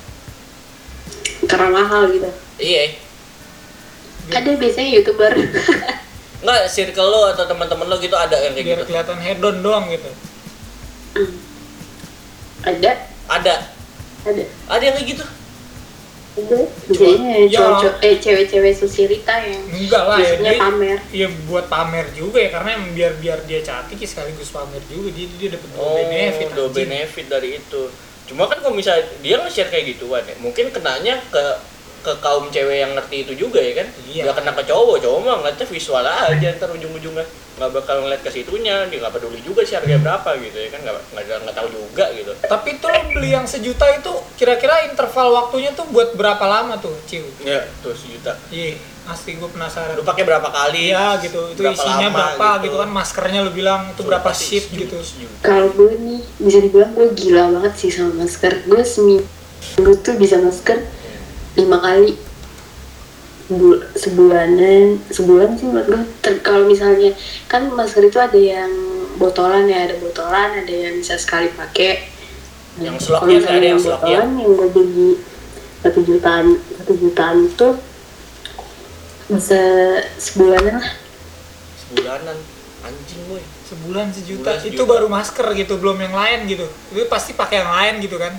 [1.43, 2.95] karena mahal gitu Iya.
[4.31, 5.31] ada biasanya youtuber
[6.41, 8.87] Enggak, circle lo atau teman-teman lo gitu ada yang kayak biar gitu.
[8.87, 10.09] kelihatan hedon doang gitu
[12.61, 12.91] ada
[13.27, 13.55] Ada.
[14.21, 15.25] ada Ada yang kayak gitu.
[16.31, 17.59] ada biasanya Ya.
[17.59, 22.49] cowok eh cewek-cewek sosialita yang enggak lah ya dia pamer Iya buat pamer juga ya
[22.49, 26.71] karena biar biar dia cantik ya sekaligus pamer juga dia dia dapat Oh, benefit do
[26.71, 27.91] benefit dari itu.
[28.23, 31.43] Cuma kan kalau misalnya dia nge-share kayak gituan ya, mungkin kenanya ke
[32.01, 33.87] ke kaum cewek yang ngerti itu juga ya kan?
[34.09, 34.21] Iya.
[34.25, 38.31] Nggak kena ke cowok, cowok mah ngeliatnya visual aja ntar ujung-ujungnya nggak bakal ngeliat ke
[38.33, 41.67] situnya, dia nggak peduli juga sih harganya berapa gitu ya kan nggak nggak nggak tahu
[41.69, 42.31] juga gitu.
[42.41, 46.95] Tapi itu lo beli yang sejuta itu kira-kira interval waktunya tuh buat berapa lama tuh,
[47.05, 47.21] Ciu?
[47.45, 48.33] Ya, tuh sejuta.
[48.49, 49.93] Iya, asli gue penasaran.
[49.93, 50.89] Lu pakai berapa kali?
[50.89, 52.63] Iya gitu, itu Berapa isinya lama berapa gitu.
[52.65, 52.75] gitu.
[52.81, 54.97] kan maskernya lo bilang itu berapa sheet sejuta, gitu.
[55.05, 55.37] sejuta.
[55.45, 60.41] kalau gue nih bisa dibilang gue gila banget sih sama masker gue seminggu tuh bisa
[60.41, 60.81] masker
[61.61, 62.17] lima kali
[63.51, 67.11] Bul- sebulanan sebulan sih menurut gue Ter- kalau misalnya
[67.45, 68.71] kan masker itu ada yang
[69.15, 72.07] botolan ya ada botolan ada yang bisa sekali pakai
[72.71, 75.09] Nah, Yang misalnya ada yang yang botolan yang gue beli
[75.83, 77.67] satu jutaan satu jutaan itu
[79.27, 79.61] bisa
[80.15, 80.91] sebulanan lah
[81.81, 82.37] Sebulanan
[82.81, 83.43] anjing boy.
[83.67, 84.55] Sebulan sejuta.
[84.55, 84.91] Sebulan Itu sejuta.
[84.95, 86.65] baru masker gitu, belum yang lain gitu.
[86.91, 88.31] Itu pasti pakai yang lain gitu kan.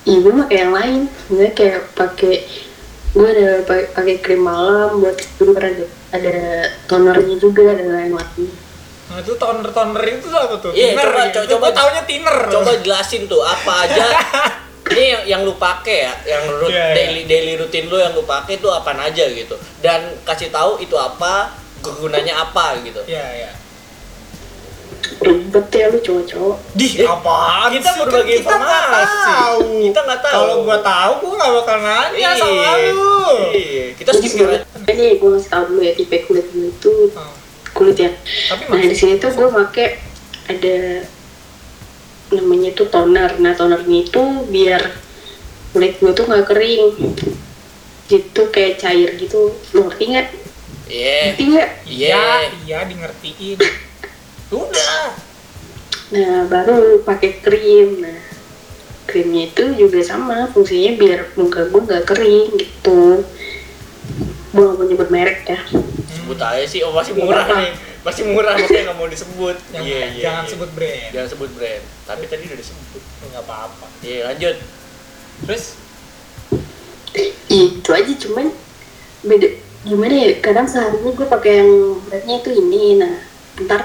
[0.00, 2.34] Iya gue pakai yang lain, gue kayak pakai
[3.10, 6.36] gue ada pa- pakai krim malam buat tidur ada ada
[6.86, 8.46] tonernya juga ada lain lagi.
[9.06, 10.70] Nah itu toner-toner itu tuh apa tuh?
[10.70, 11.38] Iya, Thinner coba- gitu.
[11.38, 12.36] co- Gua coba- taunya thinner.
[12.48, 14.04] Coba jelasin tuh apa aja
[14.90, 16.94] ini yang yang lu pakai ya, yang rut, Iya, iya.
[16.96, 19.54] daily daily rutin lu yang lu pakai itu apa aja gitu.
[19.78, 23.02] Dan kasih tahu itu apa, kegunanya apa gitu.
[23.04, 23.50] Iya, iya.
[25.18, 26.56] Ribet ya lu cowok-cowok.
[26.72, 27.98] Di Eh, apaan kita sih?
[27.98, 29.18] berbagi kita nggak informasi.
[29.26, 29.58] tahu.
[29.82, 30.34] Kita nggak tahu.
[30.36, 33.14] Kalau gua tahu, gua nggak bakal nanya sama lu.
[33.50, 34.30] Iya, kita skincare.
[34.62, 37.32] sebenarnya ini gue ngasih tau dulu ya tipe kulit gue itu Oh,
[37.72, 38.10] kulit ya.
[38.48, 39.88] Tapi Nah di sini tuh gue pakai
[40.48, 40.76] ada
[42.30, 43.30] namanya tuh toner.
[43.36, 44.82] Nah tonernya itu biar
[45.70, 46.84] kulit gue tuh nggak kering.
[48.06, 49.52] Gitu kayak cair gitu.
[49.70, 50.28] Lu ngerti nggak?
[50.86, 51.18] Iya.
[51.28, 51.68] Ngerti nggak?
[51.84, 52.08] Iya.
[52.08, 52.24] iya,
[52.60, 53.58] iya di ngertiin.
[54.50, 55.14] Udah.
[56.10, 58.02] Nah, baru pakai krim.
[58.02, 58.18] Nah,
[59.06, 63.22] krimnya itu juga sama fungsinya biar muka gue nggak kering gitu.
[64.50, 65.60] Gue mau nyebut merek ya.
[66.10, 67.70] Sebut aja sih, oh masih murah nih.
[68.02, 69.56] Masih murah makanya nggak mau disebut.
[69.74, 70.22] Jangan, Iya, iya.
[70.24, 70.50] jangan iya.
[70.50, 71.10] sebut brand.
[71.14, 71.82] Jangan sebut brand.
[72.06, 73.02] Tapi tadi udah disebut.
[73.30, 73.86] Nggak apa-apa.
[74.02, 74.56] Iya, lanjut.
[75.46, 75.64] Terus
[77.50, 78.46] Itu aja cuman
[79.26, 79.48] beda
[79.82, 80.30] gimana ya?
[80.38, 81.70] Kadang seharinya gue pakai yang
[82.06, 82.84] brandnya itu ini.
[83.02, 83.14] Nah,
[83.66, 83.82] ntar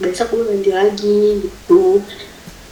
[0.00, 2.00] besok gue ganti lagi gitu.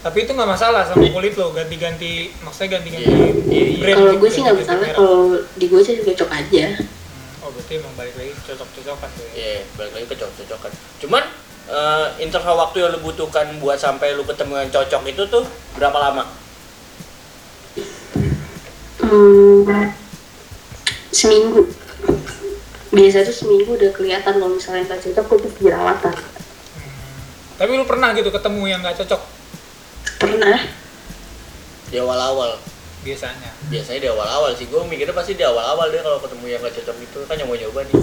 [0.01, 3.81] tapi itu nggak masalah sama kulit lo ganti-ganti maksudnya ganti-ganti Iya, iya, iya.
[3.83, 4.89] brand Kalau gitu, gue sih nggak masalah.
[4.95, 5.21] Kalau
[5.57, 6.65] di gue sih cocok aja.
[6.79, 10.73] Hmm, oh berarti emang balik lagi cocok-cocokan tuh ya Iya, balik lagi ke cocok-cocokan.
[11.05, 11.23] Cuman
[11.69, 15.45] eh, interval waktu yang lu butuhkan buat sampai lu ketemu yang cocok itu tuh
[15.77, 16.25] berapa lama?
[19.03, 19.93] Hmm,
[21.13, 21.69] seminggu.
[22.89, 26.17] Biasa tuh seminggu udah kelihatan kalau misalnya nggak cocok gue tuh jerawatan.
[27.59, 29.39] Tapi lu pernah gitu ketemu yang nggak cocok
[30.19, 30.59] Pernah.
[31.89, 32.59] Di awal-awal.
[33.07, 34.67] biasanya Biasanya di awal-awal sih.
[34.67, 37.55] Gue mikirnya pasti di awal-awal deh kalau ketemu yang gak cocok itu kan yang mau
[37.55, 37.97] nyoba nih.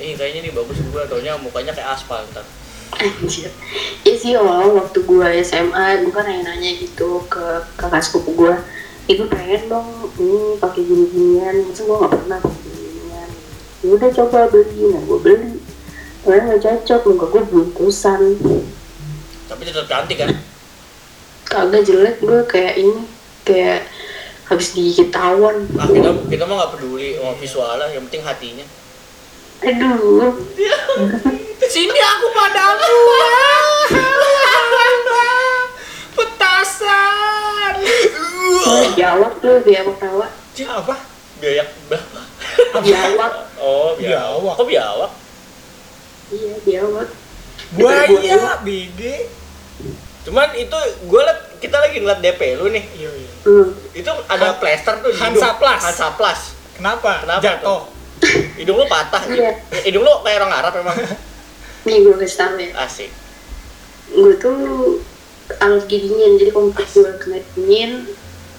[0.00, 2.44] Eh kayaknya nih bagus gue, taunya mukanya kayak aspal ntar.
[3.00, 3.48] Anjir.
[4.04, 8.54] Iya sih awal waktu gue SMA, gue kan nanya-nanya gitu ke kakak sepupu gue.
[9.10, 13.28] itu pengen dong ini pakai gini-ginian masa gue nggak pernah pakai gini-ginian
[13.82, 15.50] ya udah coba beli nah gue beli
[16.22, 18.20] nggak cocok muka gue buntusan
[19.46, 20.30] Tapi tetap cantik kan?
[21.44, 23.02] kagak jelek gue kayak ini
[23.42, 23.82] kayak
[24.46, 28.66] habis digigit tawon Ah, kita kita mah nggak peduli sama visualnya, yang penting hatinya.
[29.60, 30.34] aduh
[31.70, 32.90] Sini aku padamu.
[36.10, 37.74] Petasan.
[39.00, 40.94] jawab tuh biawak tawa Siapa?
[41.38, 42.20] Biayak berapa?
[42.80, 43.94] biawak Oh.
[43.94, 44.54] Biawak.
[44.56, 45.10] Kok biawak?
[46.30, 47.08] Iya biawak
[47.70, 49.30] Buaya, BG.
[50.26, 52.82] Cuman itu gue liat kita lagi ngeliat DP lu nih.
[52.98, 53.30] Iya, iya.
[53.46, 53.68] hmm.
[53.94, 55.38] Itu ada Han- plester tuh di hidung.
[55.38, 55.80] Hansaplas.
[55.86, 56.40] Hansaplas.
[56.74, 57.22] Kenapa?
[57.22, 57.82] Kenapa Jatuh.
[58.58, 59.22] Hidung lu patah.
[59.28, 59.60] Iya.
[59.86, 60.98] Hidung lu kayak orang Arab emang.
[61.86, 63.10] nih gue kasih tau ya Asik.
[64.10, 65.00] gue tuh
[65.64, 68.04] alergi dingin jadi kalau gue kena dingin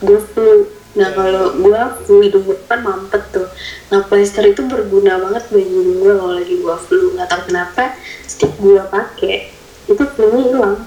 [0.01, 3.47] gue flu nah kalau gue flu hidung gue kan mampet tuh
[3.87, 7.95] nah plester itu berguna banget bagi hidung gue kalau lagi gue flu nggak tahu kenapa
[8.27, 9.35] setiap gue pakai
[9.87, 10.77] itu flu hilang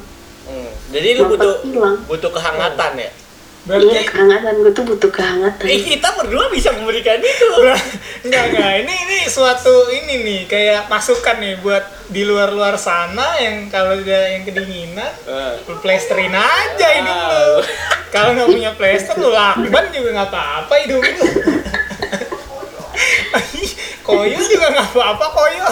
[0.45, 0.69] Hmm.
[0.93, 3.11] Jadi lu mampet butuh hilang butuh kehangatan ya.
[3.65, 7.49] Berarti iya kehangatan gue tuh butuh kehangatan Eh, kita berdua bisa memberikan itu.
[8.29, 11.81] Enggak enggak ini ini suatu ini nih kayak masukan nih buat
[12.13, 15.53] di luar-luar sana yang kalau dia yang kedinginan Eh.
[15.65, 17.65] lu plesterin aja hidung lu
[18.13, 21.25] kalau nggak punya plester lu lakban juga nggak apa-apa hidung lu
[24.07, 25.69] koyo juga nggak apa-apa koyo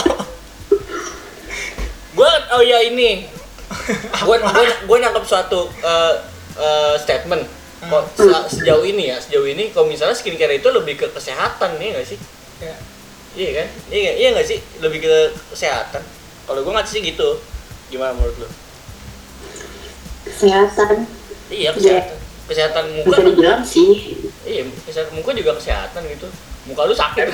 [2.12, 3.24] Gua oh ya ini.
[4.24, 6.14] Gua gua gua nangkep suatu eh,
[6.57, 7.40] eh, statement.
[7.82, 11.92] Kok se- sejauh ini ya, sejauh ini kalau misalnya skincare itu lebih ke kesehatan nih
[11.92, 12.18] nggak sih?
[12.58, 12.74] Ya.
[13.32, 13.66] Iya kan?
[13.88, 14.58] Iya nggak- iya nggak sih?
[14.78, 15.14] Lebih ke
[15.50, 16.02] kesehatan.
[16.42, 17.42] Kalau gua nggak sih gitu.
[17.88, 18.48] Gimana menurut lu?
[20.24, 21.04] kesehatan
[21.48, 22.16] Iya kesehatan.
[22.42, 23.08] Kesehatan muka.
[23.10, 23.90] bisa dibilang sih
[24.42, 26.26] Iya, kesehatan muka juga kesehatan gitu.
[26.64, 27.26] Muka lu sakit.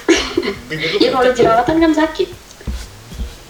[0.68, 2.28] Bibir lu ya kalau jerawatan kan sakit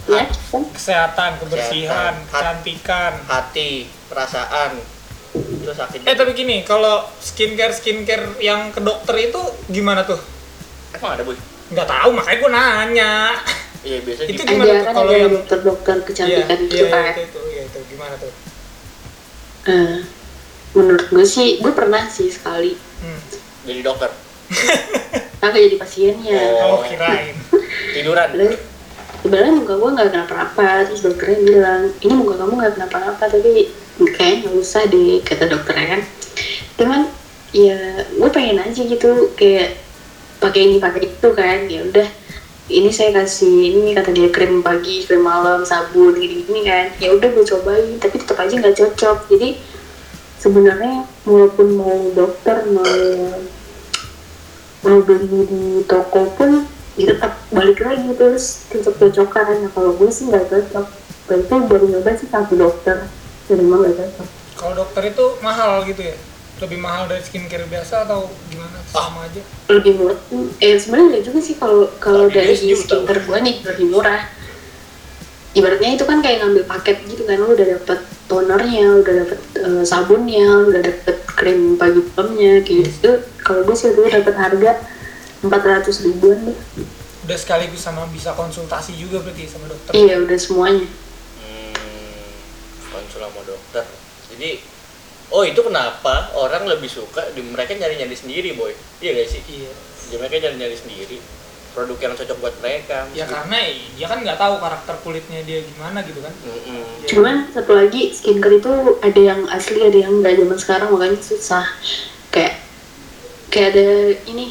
[0.08, 2.32] ya kan kesehatan kebersihan Kesehatan.
[2.32, 3.72] kecantikan hati,
[4.08, 4.80] perasaan
[5.30, 6.00] itu sakit.
[6.02, 10.16] eh tapi gini kalau skincare skincare yang ke dokter itu gimana tuh
[10.90, 11.36] emang ada boy?
[11.68, 13.14] nggak tahu makanya gue nanya
[13.78, 14.50] Iya biasanya Itu gitu.
[14.50, 17.62] gimana ada tuh kan kalau yang- dokter-dokter kecantikan iya, gitu iya, kan itu, itu, iya,
[17.64, 18.32] itu gimana tuh
[19.64, 19.96] Eh,
[20.72, 23.20] menurut gue sih gue pernah sih sekali hmm.
[23.64, 24.10] Jadi dokter.
[25.40, 26.74] kagak jadi pasiennya Oh.
[26.74, 27.36] oh kirain
[27.94, 28.28] Tiduran.
[28.32, 28.56] Lalu,
[29.20, 34.46] sebenarnya muka gue nggak kenapa-napa terus dokternya bilang ini muka kamu nggak kenapa-napa tapi kayaknya
[34.46, 36.02] nggak usah deh kata dokternya kan
[36.78, 37.00] cuman
[37.50, 39.80] ya gue pengen aja gitu kayak
[40.38, 41.66] pakai ini pakai itu kan.
[41.66, 42.08] Ya udah
[42.68, 46.94] ini saya kasih ini kata dia krim pagi krim malam sabun gini gini kan.
[47.02, 49.18] Ya udah gue cobain tapi tetap aja nggak cocok.
[49.34, 49.48] Jadi
[50.38, 52.94] sebenarnya walaupun mau dokter mau
[54.86, 56.62] mau beli di toko pun
[56.94, 59.66] ya tetap balik lagi terus tetap cocokan.
[59.66, 60.86] Nah kalau gue sih nggak cocok.
[61.28, 63.04] Berarti baru nyoba sih satu dokter
[63.56, 66.18] nggak cocok kalau dokter itu mahal gitu ya?
[66.58, 68.82] Lebih mahal dari skincare biasa atau gimana?
[68.90, 69.38] Sama aja?
[69.70, 70.18] Lebih murah.
[70.58, 74.26] Eh sebenarnya nggak juga sih kalau kalau dari skincare gue nih lebih murah.
[75.54, 79.82] Ibaratnya itu kan kayak ngambil paket gitu kan lu udah dapet tonernya udah dapet eh,
[79.86, 83.22] sabunnya udah dapet krim pagi malamnya gitu.
[83.38, 84.82] Kalau gue sih dulu dapet harga
[85.38, 86.58] 400 ribuan deh
[87.28, 89.92] udah sekaligus sama bisa konsultasi juga berarti sama dokter?
[89.92, 90.88] Iya udah semuanya
[92.98, 93.86] konsul sama dokter.
[94.34, 94.50] Jadi
[95.28, 99.44] Oh itu kenapa orang lebih suka di mereka nyari-nyari sendiri boy Iya gak sih?
[99.44, 99.68] iya
[100.08, 101.20] Jadi mereka nyari-nyari sendiri
[101.76, 103.60] Produk yang cocok buat mereka ya karena
[103.92, 106.80] dia kan nggak tahu karakter kulitnya dia gimana gitu kan Mm-mm.
[107.04, 108.72] Cuman satu lagi skincare itu
[109.04, 111.64] ada yang asli ada yang nggak zaman sekarang makanya susah.
[112.32, 112.64] Kayak
[113.52, 113.86] kayak ada
[114.26, 114.48] ini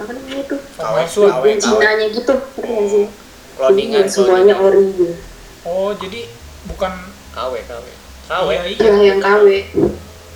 [0.00, 0.60] apa namanya tuh?
[0.80, 1.02] Kawe,
[1.44, 3.06] Yang Cinanya gitu, ngerti nggak sih?
[3.58, 5.14] Cloningan, Jadi semuanya ori gitu.
[5.68, 6.20] oh jadi
[6.72, 6.92] bukan
[7.30, 7.86] KW, KW
[8.26, 8.48] KW?
[8.50, 8.78] iya, iya.
[8.78, 9.46] Ya yang KW.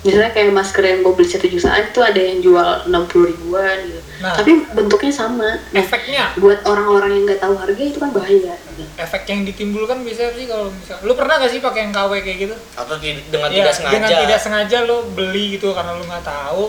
[0.03, 2.91] Misalnya kayak masker yang gue beli satu jutaan itu ada yang jual 60
[3.25, 4.01] ribuan gitu.
[4.19, 4.35] Nah.
[4.35, 5.47] Tapi bentuknya sama.
[5.63, 8.55] Nah, efeknya buat orang-orang yang nggak tahu harga itu kan bahaya.
[8.73, 8.83] gitu.
[8.95, 12.37] efek yang ditimbulkan biasanya sih kalau misal lu pernah gak sih pakai yang KW kayak
[12.41, 16.03] gitu Atau ti- dengan Iya, tidak sengaja dengan tidak sengaja lo beli gitu karena lo
[16.03, 16.63] nggak tahu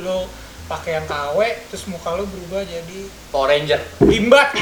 [0.00, 0.18] lo
[0.66, 1.36] pakai yang KW
[1.68, 4.56] terus muka lo berubah jadi Power Ranger limbat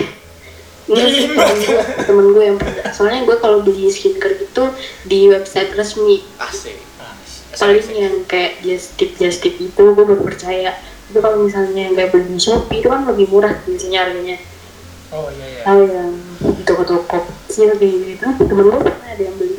[0.88, 2.88] Iya sih, temen gue, temen gue yang pernah.
[2.96, 4.64] Soalnya gue kalau beli skincare itu
[5.04, 6.24] di website resmi.
[6.40, 6.80] Asik.
[7.58, 10.72] Paling yang kayak just tip just tip itu gue baru percaya.
[11.12, 14.36] Itu kalau misalnya yang kayak beli di shopee itu kan lebih murah biasanya harganya.
[15.12, 15.60] Oh iya iya.
[15.64, 19.58] Kalau yang di toko-toko kecil kayak gitu temen gue pernah ada yang beli.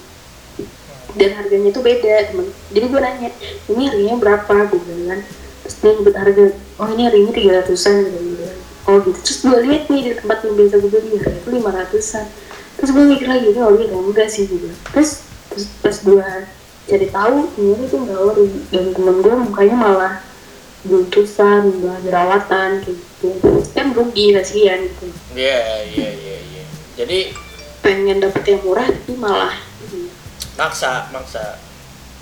[1.13, 2.47] Dan harganya tuh beda temen.
[2.73, 3.29] Jadi gue nanya
[3.69, 4.53] ini harganya berapa?
[4.73, 5.19] Gue bilang kan
[5.59, 6.45] terus dia nyebut harga
[6.81, 8.38] oh ini harganya tiga ratusan gitu.
[8.89, 9.19] Oh gitu.
[9.21, 12.25] Terus gue lihat nih di tempat yang biasa gue beli harganya tuh lima ratusan.
[12.81, 14.43] Terus gue mikir lagi ini ori atau enggak sih?
[14.49, 14.67] Gitu.
[14.89, 15.09] Terus
[15.53, 16.29] terus pas gue
[16.89, 20.13] cari tahu ternyata itu enggak ori dan temen gue mukanya malah
[20.81, 23.29] buntusan malah jerawatan gitu.
[23.77, 25.05] Kan rugi kasihan gitu.
[25.37, 25.61] Iya,
[25.93, 26.63] iya, iya, iya.
[26.97, 27.19] Jadi
[27.85, 29.55] pengen dapet yang murah tapi malah
[30.59, 31.61] maksa, maksa.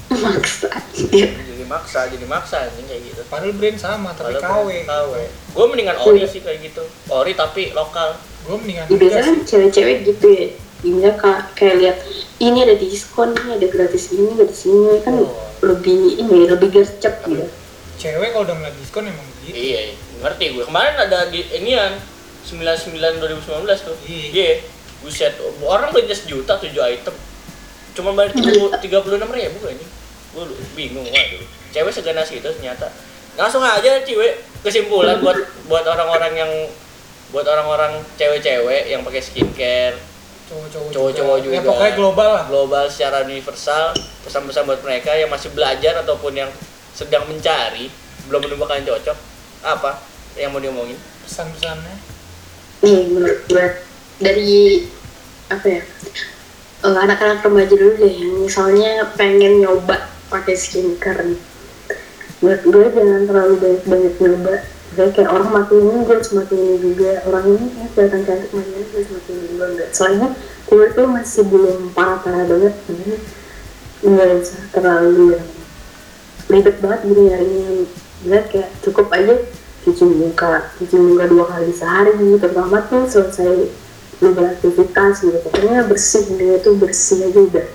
[0.26, 0.70] maksa
[1.10, 1.34] Iya.
[1.68, 3.22] Maksa, jadi maksa anjing kayak gitu.
[3.28, 5.12] padahal brand sama tapi KW KW.
[5.52, 6.84] Gue mendingan ori sih kayak gitu.
[7.08, 8.16] Ori tapi lokal.
[8.42, 11.98] gue mendingan Ya, biasanya kan cewek-cewek gitu ya Di mana ka- kayak lihat
[12.38, 15.36] ini ada diskon, ini ada gratis ini, gratis ini kan Oh.
[15.60, 17.44] lebih ini lebih gercep gitu.
[17.98, 19.96] cewek kalau udah ngeliat diskon emang begitu Iya, iya.
[20.22, 20.64] ngerti gue.
[20.64, 21.98] Kemarin ada di inian
[22.46, 23.44] 99 2019
[23.84, 23.98] tuh.
[24.02, 24.28] Iya.
[24.32, 24.54] Iya.
[24.98, 27.16] Buset, orang beli sejuta 7 item.
[27.92, 29.88] Cuma bayar 30 36 ribu kayaknya.
[30.30, 31.44] Gue bingung waduh.
[31.72, 32.88] Cewek seganas itu ternyata.
[33.38, 35.38] Langsung aja cewek kesimpulan buat
[35.70, 36.52] buat orang-orang yang
[37.30, 39.96] buat orang-orang cewek-cewek yang pakai skincare.
[40.48, 41.54] Cowok-cowok Cowok-cowok juga.
[41.54, 42.44] ya pokoknya global lah.
[42.48, 43.92] Global secara universal.
[44.24, 46.52] Pesan-pesan buat mereka yang masih belajar ataupun yang
[46.96, 47.92] sedang mencari
[48.28, 49.18] belum menemukan cocok
[49.64, 50.02] apa
[50.36, 50.98] yang mau diomongin?
[51.28, 51.96] Pesan-pesannya?
[52.84, 53.66] Nih menurut gue
[54.18, 54.86] dari
[55.48, 55.82] apa ya
[56.84, 61.24] eh, anak-anak remaja dulu deh yang misalnya pengen nyoba pakai skincare
[62.38, 64.56] Menurut gue jangan terlalu banyak-banyak nyoba.
[64.98, 67.12] Kayak kayak orang makin ini gue harus ini juga.
[67.26, 69.90] Orang ini kayak kelihatan cantik makin ini gue harus ini juga enggak.
[69.90, 70.28] Soalnya
[70.70, 72.74] kulit tuh masih belum parah-parah banget.
[72.86, 73.14] Jadi
[73.98, 75.48] nggak usah terlalu yang
[76.54, 77.68] ribet banget gitu nyarinya
[78.22, 79.34] Dia kayak cukup aja
[79.82, 85.38] cuci muka Cuci muka dua kali sehari Terutama tuh selesai lu beraktivitas gitu.
[85.46, 87.68] Pokoknya bersih dia tuh bersih aja udah.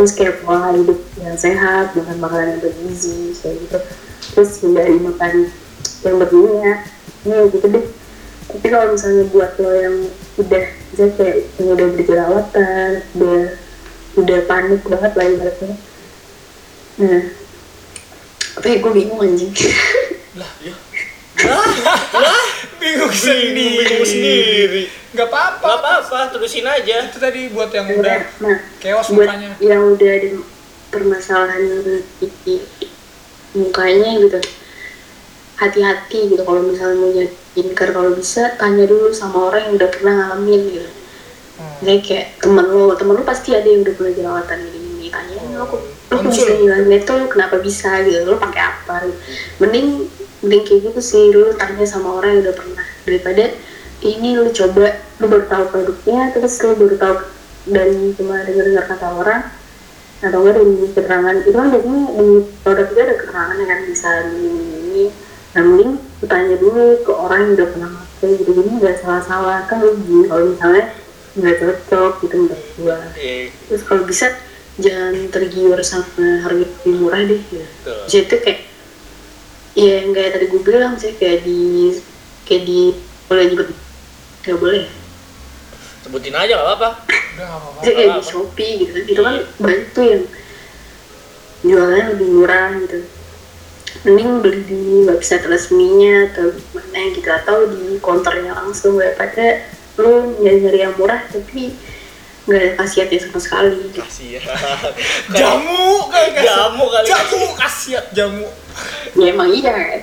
[0.00, 3.78] Terus kayak pola hidup yang sehat makan makanan yang bergizi kayak gitu
[4.34, 5.50] terus hindari makan
[6.06, 6.80] yang berminyak
[7.26, 7.38] ya.
[7.48, 7.86] Gitu deh.
[8.50, 9.96] Tapi kalau misalnya buat lo yang
[10.40, 13.40] udah misalnya kayak yang udah berjerawatan udah
[14.18, 15.74] udah panik banget lah ibaratnya.
[16.98, 17.22] Nah
[18.58, 19.54] tapi gue bingung anjing.
[20.38, 20.74] Lah ya
[21.40, 22.44] lah
[22.80, 23.80] bingung sendiri.
[23.80, 24.82] bingung sendiri.
[25.14, 25.64] Nggak apa-apa.
[25.64, 26.94] Nggak apa-apa terusin aja.
[27.08, 29.50] Itu tadi buat yang udah nah chaos buat mukanya.
[29.62, 30.28] yang udah ada
[30.90, 31.62] permasalahan
[32.20, 32.54] di
[33.56, 34.38] mukanya gitu
[35.60, 39.90] hati-hati gitu kalau misalnya mau jadi skincare kalau bisa tanya dulu sama orang yang udah
[39.92, 40.90] pernah ngalamin gitu
[41.60, 41.76] Hmm.
[41.84, 45.68] Jadi kayak temen lo, temen lo pasti ada yang udah pernah jerawatan gini-gini Tanyain lo,
[45.68, 46.32] kok lo kok Konsul.
[46.32, 49.20] bisa ngilangin itu, lo kenapa bisa gitu, lo pakai apa gitu.
[49.60, 49.88] Mending,
[50.40, 53.44] mending kayak gitu sih, lo tanya sama orang yang udah pernah Daripada
[54.00, 54.86] ini lo coba,
[55.20, 57.16] lo baru tahu produknya, terus lo baru tahu
[57.68, 59.40] dari cuma dengar-dengar kata orang
[60.20, 62.28] atau enggak dari keterangan itu kan biasanya di
[62.60, 64.48] produk itu ada keterangan yang kan bisa ini,
[64.84, 65.04] ini.
[65.50, 65.92] Nah mending
[66.28, 68.50] tanya dulu ke orang yang udah pernah pakai gitu.
[68.52, 69.58] Jadi nggak salah-salah.
[69.64, 70.84] Kan rugi kalau misalnya
[71.30, 72.98] nggak cocok gitu menurut gua
[73.70, 74.34] terus kalau bisa
[74.82, 77.42] jangan tergiur sama harga lebih murah deh.
[77.54, 77.66] Ya
[78.10, 78.60] jadi itu kayak
[79.78, 81.94] ya yang kayak tadi gue bilang sih kayak di
[82.42, 82.80] kayak di
[83.30, 83.68] boleh nyebut
[84.42, 84.84] nggak boleh
[86.00, 88.22] sebutin aja nggak apa-apa udah nggak apa-apa Jadi kayak di.
[88.24, 90.22] Shopee gitu kan, itu kan banyak tuh yang
[91.60, 92.98] jualannya lebih murah gitu.
[94.00, 99.60] Mending beli di website resminya atau mana gitu atau di counternya langsung daripada
[99.96, 101.74] lu nyari-nyari yang murah tapi
[102.42, 103.76] nggak ada khasiatnya sama sekali.
[103.84, 104.00] gitu.
[104.00, 104.40] kasihan
[105.36, 107.06] jamu kayak kasih- Jamu kali.
[107.06, 108.46] jamu kasiat jamu
[109.12, 110.00] Ya emang iya kan.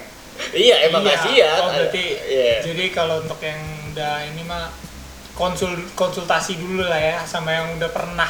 [0.54, 1.12] iya emang Iya.
[1.16, 3.58] kasihan oh, berarti iya jadi kalau untuk yang
[3.89, 4.70] udah ini mah
[5.38, 8.28] konsul konsultasi dulu lah ya sama yang udah pernah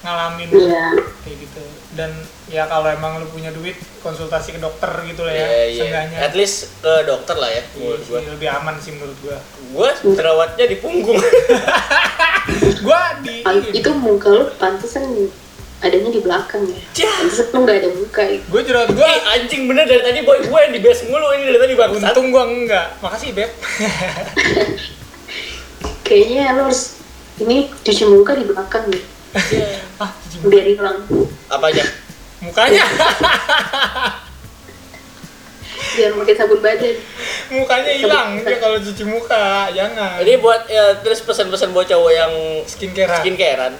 [0.00, 0.96] ngalamin Iya.
[1.20, 1.60] kayak gitu
[1.92, 2.08] dan
[2.48, 5.76] ya kalau emang lu punya duit konsultasi ke dokter gitu lah ya Iya, iya.
[5.76, 8.20] seenggaknya At least ke dokter lah ya Iya menurut sih, gua.
[8.26, 9.36] lebih aman sih menurut gua
[9.70, 11.20] Gua jerawatnya di punggung.
[12.84, 15.04] gua di itu muka lu pantesan
[15.80, 16.80] adanya di belakang ya.
[16.96, 17.14] Cah.
[17.20, 18.38] Pantesan lu nggak ada muka ya.
[18.48, 21.44] gua jerawat gua Ih, anjing bener dari tadi boy gue yang di base mulu ini
[21.46, 22.08] dari tadi bangsat.
[22.10, 23.50] untung gua enggak makasih beb
[26.10, 26.98] Kayaknya lu harus
[27.38, 28.98] ini cuci muka di belakang ya.
[30.02, 30.50] ah cuci muka.
[30.50, 30.98] Biar hilang.
[31.46, 31.86] Apa aja?
[32.40, 32.84] mukanya
[35.90, 36.96] Biar pakai sabun badan.
[37.50, 42.32] mukanya hilang dia kalau cuci muka jangan Jadi buat ya, terus pesan-pesan buat cowok yang
[42.66, 43.74] skincare skincarean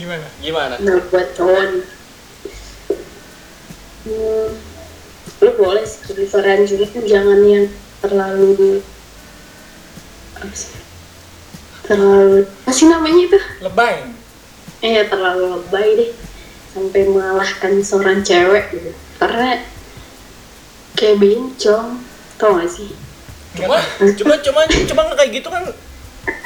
[0.00, 0.74] gimana gimana?
[0.80, 1.84] Nah, buat cowok nih.
[4.02, 4.48] Hmm,
[5.44, 7.68] lu boleh sih preferan juga jangan yang
[8.02, 8.80] terlalu
[10.34, 10.91] apa sih?
[11.92, 13.38] Terlalu apa sih namanya itu?
[13.60, 13.96] Lebay.
[14.80, 16.10] Eh terlalu lebay deh.
[16.72, 18.72] Sampai mengalahkan seorang cewek.
[18.72, 18.90] Gitu
[19.22, 19.62] karena
[20.98, 22.02] kayak bencong.
[22.40, 22.90] Tau gak sih?
[23.54, 23.78] Cuma
[24.18, 25.62] cuma cuma cuma kayak gitu kan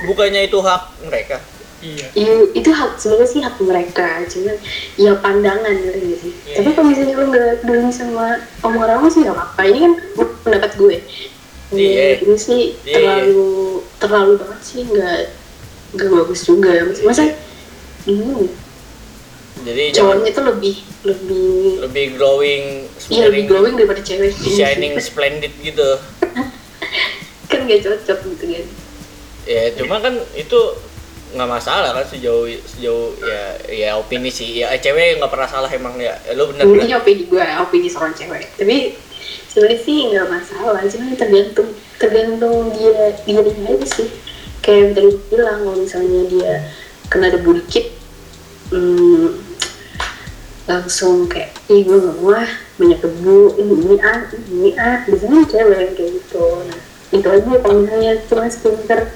[0.05, 1.41] bukannya itu hak mereka?
[1.81, 2.09] Iya.
[2.17, 4.09] Ya, itu hak sebenarnya sih hak mereka.
[4.29, 4.53] Cuma
[5.01, 6.33] ya pandangan gitu sih?
[6.53, 6.77] Iya, tapi iya.
[6.77, 8.27] kalau misalnya lu nggak peduli sama
[8.61, 9.63] omongan orang sih nggak apa-apa.
[9.65, 9.93] Ini kan
[10.45, 10.97] pendapat gue
[11.75, 12.23] Iya.
[12.23, 15.19] ini sih Iya, terlalu terlalu banget sih nggak
[15.99, 16.71] nggak bagus juga
[17.03, 17.35] masa
[18.07, 18.47] hmm,
[19.65, 22.65] jadi cowoknya tuh lebih lebih lebih glowing
[23.09, 24.37] iya lebih glowing daripada cewek.
[24.37, 25.97] Shining splendid gitu.
[27.51, 28.67] Kan gak cocok gitu kan.
[29.47, 30.59] Ya cuma kan itu
[31.31, 34.67] nggak masalah kan sejauh sejauh ya ya opini sih.
[34.67, 36.19] Ya cewek nggak pernah salah emang ya.
[36.35, 38.51] Lo bener ini opini gue opini seorang cewek.
[38.59, 38.99] Tapi
[39.51, 44.09] sebenarnya sih nggak masalah cuma tergantung tergantung dia dia aja sih.
[44.61, 46.53] Kayak yang tadi bilang kalau misalnya dia
[47.07, 47.87] kena debu dikit
[48.75, 49.39] hmm,
[50.67, 54.21] langsung kayak ih gue gak mau ah banyak debu ini ini ah
[54.51, 56.47] ini ah biasanya cewek kayak gitu.
[56.67, 56.81] Nah
[57.15, 59.07] itu aja kalau misalnya cuma skincare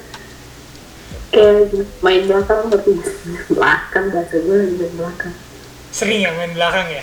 [1.35, 2.93] kayak main belakang berarti
[3.59, 5.35] belakang bahasa gue main belakang.
[5.91, 7.03] Sering ya main belakang ya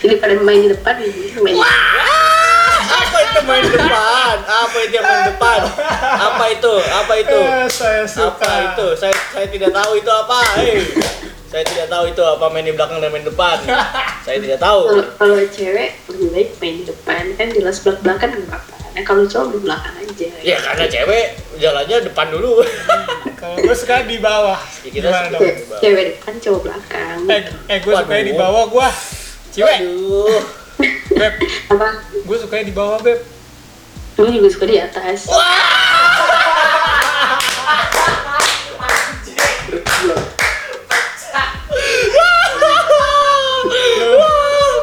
[0.00, 0.94] jadi pada main di depan
[1.40, 1.56] main
[2.86, 4.36] apa itu main depan?
[4.46, 5.60] Apa itu yang main depan?
[5.98, 6.74] Apa itu?
[6.86, 7.38] Apa itu?
[7.38, 8.46] Eh, saya suka.
[8.46, 8.86] Apa itu?
[8.94, 10.38] Saya saya tidak tahu itu apa.
[10.54, 10.86] Hei!
[11.46, 13.56] Saya tidak tahu itu apa main di belakang dan main depan.
[14.22, 14.80] Saya tidak tahu.
[14.86, 17.22] Kalau kalau cewek lebih baik main di depan.
[17.34, 18.74] Kan jelas belak belakan nggak apa-apa.
[18.96, 20.28] Nah kalau cowok di belakang aja.
[20.40, 21.26] Ya karena cewek
[21.58, 22.52] jalannya depan dulu.
[23.36, 24.58] Kalau gue suka di bawah.
[24.82, 25.42] Ya, kita gimana suka- dong?
[25.42, 27.18] Ce- cewek depan cowok belakang.
[27.26, 28.88] Eh eh gue suka di bawah gue
[29.56, 29.78] cewek.
[29.80, 30.42] Aduh.
[31.16, 31.34] beb.
[31.72, 31.88] Apa?
[32.28, 33.24] Gue suka di bawah beb.
[34.20, 35.32] Lu juga suka di atas.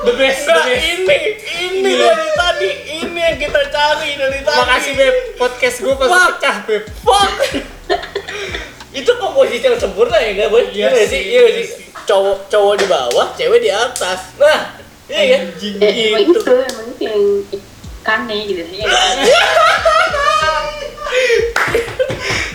[0.04, 0.84] The best the best.
[0.84, 1.18] Ini
[1.64, 2.70] ini dari tadi
[3.06, 4.58] ini yang kita cari dari tadi.
[4.58, 5.16] Makasih beb.
[5.38, 6.34] Podcast gue Wah.
[6.34, 6.84] pecah beb.
[7.06, 7.38] Fuck
[8.94, 11.68] itu komposisi yang sempurna ya nggak boy Iya nggak sih, iya nggak iya sih?
[11.82, 11.86] sih.
[12.06, 14.20] cowok cowok di bawah cewek di atas.
[14.38, 14.60] Nah
[15.10, 17.20] iya kan itu emang itu yang
[18.04, 18.88] kane gitu ya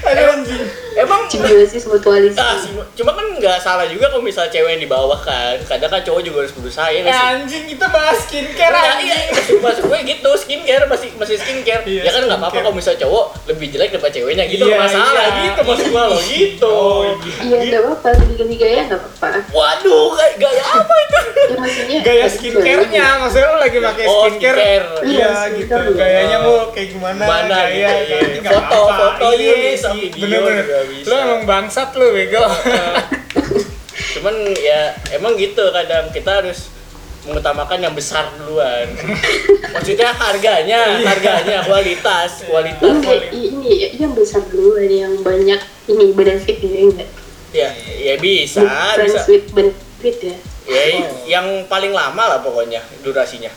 [0.00, 0.64] aduh anjing
[0.96, 4.88] emang simbiosis mutualis Ah, sih, cuma kan nggak salah juga kalau misalnya cewek yang di
[4.88, 8.96] bawah kan kadang kan cowok juga harus berusaha ya Eh, anjing kita bahas skincare Nah,
[8.96, 11.82] anjing iya, maksud, maksud gue gitu, skincare masih masih skincare.
[11.84, 14.82] Iya, ya kan nggak apa-apa kalau misalnya cowok lebih jelek daripada ceweknya gitu Iya, nggak
[14.88, 15.38] masalah iya.
[15.44, 16.72] gitu maksud gue loh gitu.
[16.72, 17.36] Oh, iya.
[17.44, 21.17] iya nggak apa-apa ganti gaya nggak apa-apa Waduh, kayak gaya apa itu?
[21.58, 25.90] Ya maksudnya gaya skincare-nya maksudnya lu lagi pakai Oh, skincare iya Iya, gitu skincare.
[25.92, 28.18] gayanya mau kayak gimana Mana gaya gitu, iya.
[28.20, 29.04] nanti nggak Foto, apa-apa.
[29.12, 31.06] foto Iya bisa, sih, video bener-bener juga bisa.
[31.06, 32.44] lu emang bangsat lu bego
[34.08, 34.80] Cuman ya
[35.12, 36.70] emang gitu kadang kita harus
[37.20, 38.88] mengutamakan yang besar duluan.
[39.74, 42.88] Maksudnya harganya, harganya, kualitas, kualitas.
[42.88, 47.10] enggak i- ini ini yang besar dulu ada yang banyak ini benefit gitu ya enggak
[47.48, 48.60] Ya, ya bisa,
[48.98, 49.24] bisa.
[49.50, 50.36] benefit ya
[50.68, 50.82] Ya,
[51.26, 53.48] yang paling lama lah pokoknya durasinya.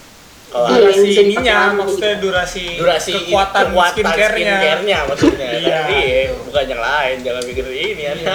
[0.47, 2.23] Kalau Iya, ada durasi ininya lama maksudnya gitu.
[2.25, 4.51] durasi, durasi kekuatan, skincare-nya.
[4.51, 5.49] skincare-nya maksudnya.
[5.53, 5.77] Iya.
[5.81, 8.25] Tapi, eh, bukan yang lain jangan pikir ini aneh.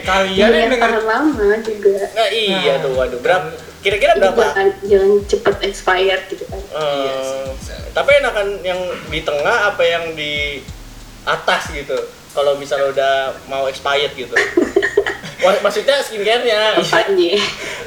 [0.00, 1.94] Kalian Iya, yang yang denger tahan lama juga.
[2.12, 2.82] Nah iya Nah.
[2.82, 3.18] tuh waduh.
[3.18, 3.46] Berapa
[3.80, 4.42] kira-kira berapa?
[4.44, 6.60] jangan jangan cepet expired gitu kan.
[6.62, 7.46] Eh,
[7.90, 10.62] tapi enakan yang di tengah apa yang di
[11.24, 11.98] atas gitu?
[12.30, 13.14] Kalau misalnya udah
[13.46, 14.34] mau expired gitu
[15.60, 16.80] maksudnya skincare-nya.
[16.80, 17.32] Apanya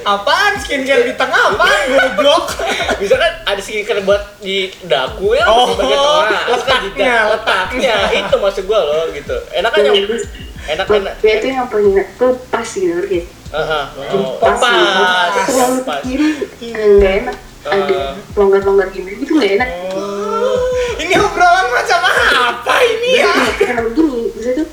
[0.06, 0.54] apaan?
[0.62, 1.86] Skincare di tengah apaan?
[1.90, 2.46] Goblok.
[3.02, 7.96] Bisa kan ada skincare buat di dagu ya Oh, di bagian tengah kan letaknya, letaknya.
[8.14, 9.36] Itu maksud gua loh gitu.
[9.52, 9.96] Enakan yang
[10.68, 12.88] enak enak Dia itu yang paling enak tuh pas gitu.
[12.94, 13.84] Ngerti Heeh.
[14.12, 16.28] Oh, pas pas, gitu terlalu kiri
[17.00, 17.38] nggak enak.
[17.68, 18.12] Ada Ah.
[18.36, 19.70] longgar-longgar gini gitu nggak enak.
[19.96, 20.28] Oh
[20.98, 23.28] ini obrolan macam apa ini ya?
[23.32, 24.68] Jadi karena begini bisa tuh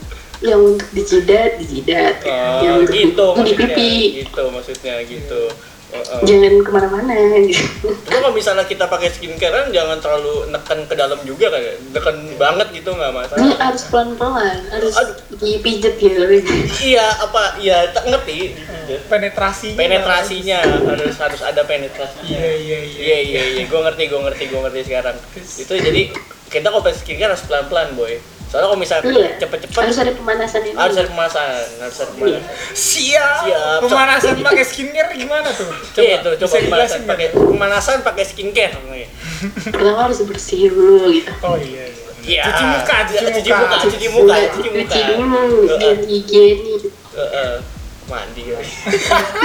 [0.44, 4.94] yang untuk di jidat di jidat Oh, yang untuk gitu di maksudnya pipi gitu maksudnya
[5.02, 5.42] gitu
[5.86, 6.20] Heeh.
[6.26, 11.22] jangan ke mana-mana gitu Cuma kalau misalnya kita pakai skincarean jangan terlalu neken ke dalam
[11.22, 11.74] juga kan, ya?
[11.92, 13.56] neken banget gitu nggak ini masalah.
[13.62, 15.14] harus pelan-pelan harus Aduh.
[15.38, 16.18] dipijet gitu
[16.82, 17.56] Iya apa?
[17.56, 18.58] Iya tak ngerti.
[19.06, 22.26] penetrasinya Penetrasinya harus harus ada penetrasinya.
[22.26, 25.16] iya iya iya Iya iya iya, gue ngerti gue ngerti gue ngerti sekarang.
[25.38, 26.02] Itu jadi
[26.50, 28.18] kita kalau pakai skincare harus pelan pelan boy.
[28.54, 32.42] Soalnya kalau misalnya iya cepet-cepet harus ada pemanasan ini harus ada pemasan, harus ada pemasan.
[32.70, 33.78] siap, Siap.
[33.82, 37.10] pemanasan pakai skincare gimana tuh Iya tuh coba bisa pemanasan dijelasin nggak?
[37.10, 38.74] pakai pemanasan pakai skincare.
[39.66, 42.42] pertama harus bersih dulu gitu oh iya iya Iya.
[42.46, 43.76] cuci muka cuci Cuci muka muka.
[43.84, 44.80] cuci muka, cuci muka.
[44.86, 45.76] cuci dulu Heeh.
[45.76, 46.82] biar higienis
[47.12, 47.52] Heeh.
[48.04, 48.58] mandi ya.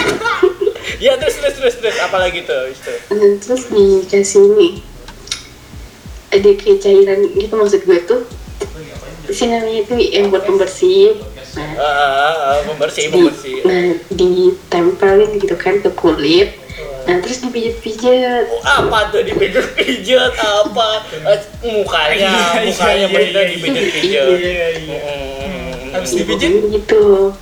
[1.04, 4.70] ya terus terus terus terus apalagi tuh itu Nah, terus dikasih ini
[6.30, 8.22] ada kayak cairan gitu maksud gue tuh
[9.30, 11.18] si namanya itu yang buat pembersih.
[11.56, 13.56] Nah, Ah, ah, ah, pembersih di, pembersih.
[13.66, 16.54] nah ditempelin gitu kan ke kulit.
[17.06, 18.46] Nah terus dipijat-pijat.
[18.52, 20.32] Oh, apa tuh dipijat-pijat?
[20.36, 20.90] Apa?
[21.26, 24.26] Eh, mukanya Iya, iya, mukanya iya, bener dipijat-pijat.
[25.90, 26.52] Habis dipijit?
[26.70, 27.34] gitu.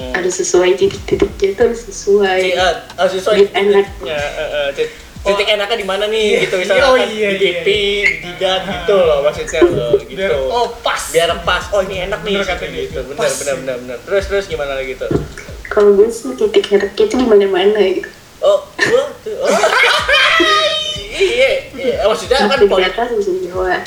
[0.00, 0.16] Hmm.
[0.16, 2.56] harus sesuai titik-titiknya tuh harus sesuai.
[2.56, 4.16] Ah, sesuai titiknya.
[4.16, 4.88] Eh, eh,
[5.20, 6.24] titik enaknya di mana nih?
[6.26, 9.60] Iya, gitu iya, misalnya oh, kan iya, di iya, pipi di jidat gitu loh maksudnya
[9.62, 10.16] loh gitu.
[10.16, 11.02] Biar oh pas.
[11.12, 11.64] biar pas.
[11.70, 12.82] Oh ini enak nih Bener kata dia.
[12.88, 13.32] gitu bener Pas.
[13.36, 13.98] bener bener bener.
[14.00, 15.10] Terus terus gimana lagi tuh?
[15.66, 18.08] Kalau gue sih titik enaknya itu di mana-mana gitu.
[18.40, 19.48] Oh gua tuh oh.
[21.12, 23.82] iya iya maksudnya kan di poli- atas bisa di bawah.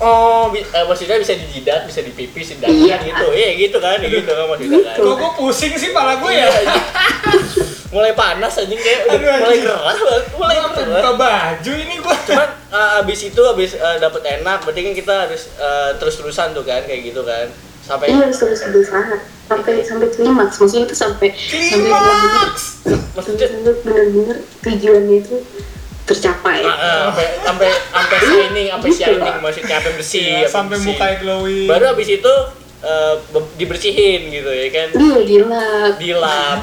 [0.00, 2.96] Oh bi- eh, maksudnya bisa di jidat bisa di pipi bisa di dada Iya.
[3.04, 3.26] gitu.
[3.28, 4.96] Iya gitu kan gitu kan maksudnya kan.
[4.96, 6.48] Kok gue pusing sih pala gue ya?
[7.88, 10.86] Mulai panas anjing kayak udah Aduh, mulai gerah banget mulai gerah.
[10.92, 12.16] buka baju ini gue.
[12.26, 16.52] cuman uh, abis itu abis uh, dapet enak berarti kan kita harus uh, terus terusan
[16.52, 17.48] tuh kan kayak gitu kan.
[17.80, 22.48] Sampai iya harus terus berusaha sampai sampai klimaks maksudnya itu sampai sampai benar-benar
[23.14, 25.36] maksudnya sampai benar-benar tujuannya itu
[26.04, 26.60] tercapai.
[26.60, 29.00] Uh, uh, sampai sampai sampai shining sampai Gitu.
[29.00, 30.92] shining maksudnya sampai bersih Iya, sampai bersih.
[30.92, 31.64] mukanya glowing.
[31.64, 32.34] baru abis itu
[32.80, 34.88] uh, be- dibersihin gitu ya kan.
[34.92, 35.92] Iya dilap.
[35.96, 36.60] Dilap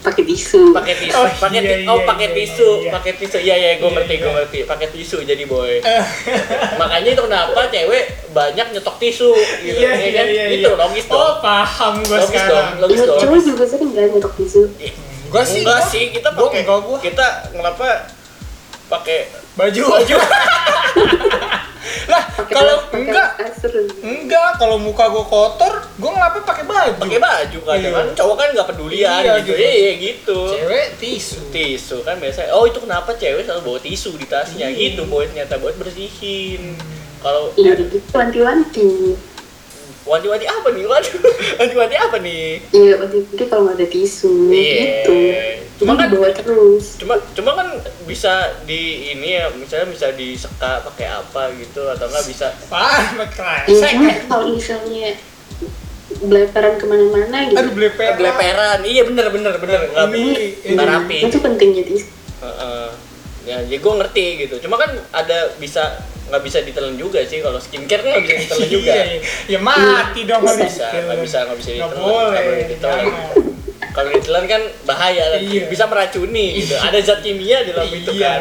[0.00, 0.72] pakai tisu.
[0.72, 1.12] Pakai tisu.
[1.14, 2.68] Oh, pakai iya, ti- oh iya, pakai iya, tisu.
[2.70, 2.90] iya, iya.
[2.90, 3.36] pakai tisu.
[3.38, 4.34] Iya iya gue Iya, ngerti gue iya.
[4.34, 4.58] ngerti.
[4.64, 5.74] Pakai tisu jadi boy.
[6.80, 9.30] Makanya itu kenapa cewek banyak nyetok tisu
[9.60, 10.26] gitu Iya, ya iya, kan?
[10.26, 10.78] iya, itu iya.
[10.78, 12.66] logis Oh, dong paham gue logis dong sekarang.
[12.78, 13.18] logis Ya, dong.
[13.20, 14.62] cowok juga sering kan nyetok tisu?
[15.30, 16.04] Gua sih, enggak sih.
[16.10, 16.62] Kita pakai
[17.00, 17.86] kita kenapa
[18.88, 19.18] pakai
[19.60, 20.16] Baju baju.
[22.06, 23.28] lah, kalau enggak
[24.00, 26.96] Enggak, kalau muka gue kotor, gue ngapa pakai baju?
[26.98, 27.90] pakai baju kan Iya.
[27.92, 29.60] kan cowok kan nggak pedulian Iya, gitu gitu.
[29.60, 31.40] iya gitu Cewek tisu.
[31.52, 34.96] tisu kan biasa oh itu kenapa cewek selalu bawa tisu di tasnya Iya.
[34.96, 36.72] gitu boy ternyata buat bersihin
[37.20, 39.12] kalau iya gitu wanti-wanti
[40.02, 40.84] wanti-wanti apa nih?
[40.84, 41.16] Waduh.
[41.58, 42.44] Wanti-wanti apa nih?
[42.70, 44.74] Iya wanti-wanti kalau nggak ada tisu Iya.
[45.04, 45.18] gitu.
[45.78, 46.96] Cuma kan- dibawa terus.
[46.96, 47.68] cuma cuma kan
[48.04, 48.32] bisa
[48.62, 48.80] di
[49.10, 53.24] ini ya misalnya bisa diseka pakai apa gitu atau enggak bisa Wah, Iya,
[53.64, 53.90] kresek.
[53.94, 55.16] cuma kalau misalnya
[56.20, 57.56] beleparan ke mana-mana gitu.
[57.56, 58.12] Aduh, bleper.
[58.14, 59.80] beleperan iya bener bener bener.
[59.88, 61.16] Nggak Ini- nggak rapi.
[61.24, 62.08] Itu pentingnya tisu
[62.40, 62.86] Heeh.
[63.42, 64.54] ya jadi gue ngerti gitu.
[64.60, 65.96] Cuma kan ada bisa
[66.30, 69.20] nggak bisa ditelan juga sih kalau skincare kan nggak bisa ditelan juga Iya, iya.
[69.48, 73.30] Ya mati dong nggak kalau bisa nggak bisa nggak bisa ditelan boleh ditelan jangan.
[73.90, 75.66] kalau ditelan kan bahaya Iya.
[75.66, 78.40] bisa meracuni gitu ada zat kimia di dalam itu kan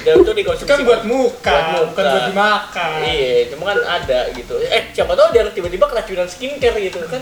[0.00, 1.84] dan itu dikonsumsi kan buat muka, Buat muka.
[1.86, 2.90] bukan buat dimakan.
[3.02, 4.54] Iya, cuma kan ada gitu.
[4.62, 7.20] Eh, siapa tahu dia tiba-tiba keracunan skincare gitu kan.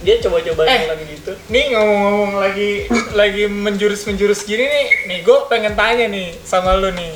[0.00, 0.70] Dia coba-coba Eh.
[0.72, 1.32] yang lagi gitu.
[1.48, 2.70] Nih ngomong-ngomong lagi
[3.12, 7.14] lagi menjurus-menjurus gini nih, nih gue pengen tanya nih sama lu nih.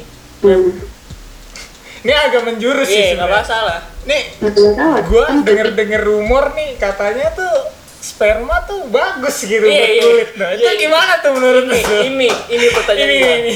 [2.05, 3.41] Ini agak menjurus Iya, sih nggak sebenarnya.
[3.41, 3.79] masalah.
[4.05, 4.71] Nih, nggak tahu
[5.03, 7.55] gue denger-denger rumor nih katanya tuh
[7.97, 10.03] sperma tuh bagus gitu Iya, buat iya.
[10.05, 10.29] kulit.
[10.37, 10.81] Nah, itu Iya, iya.
[10.85, 11.73] gimana tuh menurut lu?
[11.73, 13.35] Ini, ini, ini pertanyaan ini, gua.
[13.39, 13.55] ini.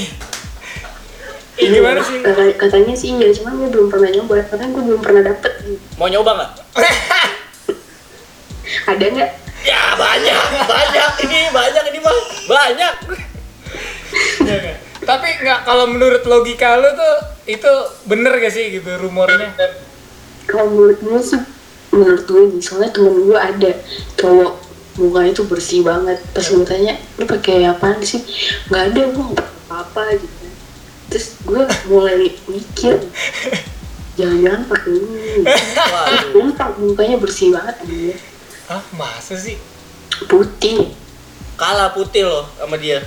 [1.59, 2.17] Ini gimana sih?
[2.19, 5.53] Kata, katanya sih iya cuma gue belum pernah nyoba karena gue belum pernah dapet
[5.95, 6.53] Mau nyoba nggak?
[8.89, 12.15] ada nggak Ya banyak, banyak ini banyak ini mah
[12.47, 12.95] banyak.
[14.41, 14.75] Iya, iya.
[15.09, 17.17] Tapi nggak kalau menurut logika lu tuh
[17.49, 17.73] itu
[18.05, 19.57] bener gak sih gitu rumornya?
[20.49, 21.41] kalau menurut gue sih
[21.93, 23.71] menurut gue nih soalnya temen gue ada
[24.21, 24.53] cowok
[25.01, 26.21] mukanya tuh bersih banget.
[26.37, 28.21] Pas gue tanya lu pakai apaan sih?
[28.69, 30.47] Nggak ada gue nggak pakai apa gitu
[31.09, 33.01] terus gue mulai mikir
[34.21, 35.25] jangan-jangan pakai ini.
[36.53, 38.17] Pak mukanya bersih banget dia
[38.69, 39.57] Hah, masa sih?
[40.29, 40.93] putih.
[41.57, 43.01] Kalah putih loh sama dia.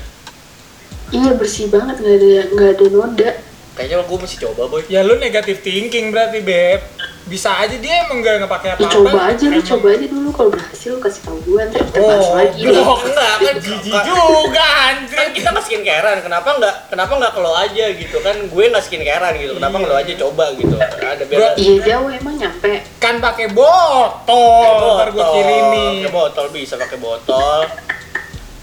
[1.12, 3.32] Iya bersih banget nggak ada nggak ada noda.
[3.72, 4.84] Kayaknya gue mesti coba boy.
[4.86, 6.84] Ya lu negatif thinking berarti beb.
[7.24, 8.92] Bisa aja dia emang gak nggak pakai ya apa-apa.
[9.00, 10.30] coba aja lu coba aja dulu.
[10.30, 12.62] Kalau berhasil lu kasih tau gue ntar kita bahas Oh, lagi.
[12.68, 13.34] oh, Enggak.
[13.40, 15.18] Kan Jijik ka- juga kan anjir.
[15.32, 16.20] kita nggak skincarean.
[16.20, 18.18] Kenapa nggak kenapa nggak kalau aja gitu?
[18.20, 19.54] Kan gue nggak skincarean gitu.
[19.56, 20.76] Kenapa nggak lo aja coba gitu?
[20.76, 22.72] Ada biar Bro, iya jauh emang nyampe.
[22.98, 25.88] Kan pakai botol, ntar gua kirimi.
[26.02, 27.64] pakai botol bisa pakai botol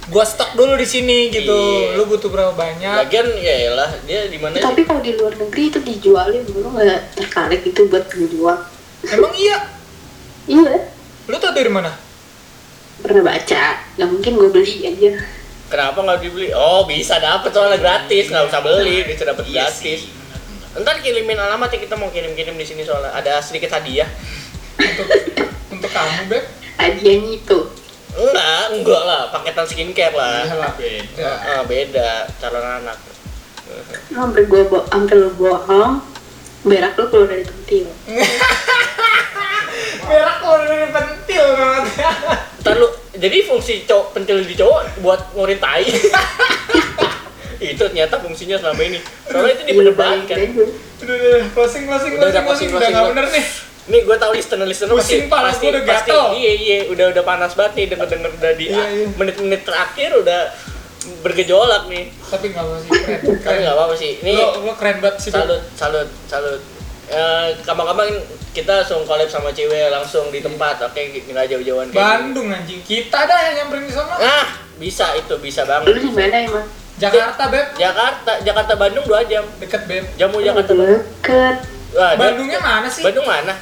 [0.08, 1.52] Gua stok dulu di sini gitu.
[1.52, 2.00] Iya.
[2.00, 3.04] Lu butuh berapa banyak?
[3.04, 4.88] lagian ya lah dia di mana tapi sih?
[4.88, 8.56] kalau di luar negeri itu dijualin lu nggak tertarik itu buat dijual
[9.04, 9.58] Emang iya?
[10.44, 10.88] iya.
[11.24, 11.92] Lu tau dari mana?
[12.98, 13.64] pernah baca.
[13.94, 15.12] Nggak mungkin gue beli aja.
[15.68, 16.48] Kenapa nggak dibeli?
[16.50, 18.26] Oh bisa dapet soalnya gratis.
[18.26, 20.00] Nggak usah beli bisa dapet Iya gratis.
[20.74, 23.12] ntar kirimin alamat ya kita mau kirim-kirim di sini soalnya.
[23.12, 24.08] Ada sedikit hadiah.
[24.78, 25.06] Untuk
[25.70, 26.44] untuk kamu, Beb.
[26.74, 27.58] hadiahnya itu
[28.16, 30.48] Enggak, enggak lah, paketan skincare lah.
[30.48, 31.28] Iyalah beda.
[31.28, 32.98] Heeh, beda calon anak.
[34.16, 36.00] Hampir gue bo hampir lu bohong,
[36.64, 37.86] berak lu keluar dari pentil.
[40.08, 42.10] Berak keluar dari pentil namanya.
[42.64, 45.84] Ntar lu, jadi fungsi cowok pentil di cowok buat ngurin tai.
[47.60, 48.98] itu ternyata fungsinya selama ini.
[49.28, 50.36] Soalnya itu diperdebatkan.
[50.38, 50.64] Iya, bego.
[50.98, 52.72] Udah, udah, closing, closing, Udah, udah, closing, closing, closing.
[52.72, 53.12] Udah closing, nggak closing.
[53.12, 53.44] bener nih.
[53.88, 56.24] Nih gue tau listener listener pasti Pusing pasti, gua udah pasti gatel.
[56.36, 59.06] iya iya udah udah panas banget nih denger denger udah di Iya, iya.
[59.10, 60.40] menit-menit terakhir udah
[61.18, 62.12] bergejolak nih.
[62.22, 63.18] Tapi nggak apa sih, keren.
[63.18, 63.58] Tapi keren.
[63.58, 64.12] nggak apa-apa sih.
[64.20, 65.30] Ini Lo, lo keren banget sih.
[65.30, 66.60] Salut salut salut.
[67.08, 68.20] Eh, kapan-kapan
[68.50, 72.04] kita langsung collab sama cewek langsung di tempat, oke nggak jauh-jauhan kayak gini.
[72.04, 72.80] Bandung anjing.
[72.84, 74.14] Kita dah yang nyamperin di sana.
[74.14, 76.04] Nah, bisa itu bisa Lu banget.
[76.04, 76.66] di mana emang?
[76.98, 77.66] Jakarta, Beb.
[77.78, 79.44] Jakarta, Jakarta Bandung 2 jam.
[79.56, 80.04] Deket, Beb.
[80.18, 81.00] Jamu Jakarta Bandung.
[81.00, 81.56] Deket.
[81.88, 83.00] Wah, Bandungnya mana sih?
[83.00, 83.54] Bandung mana?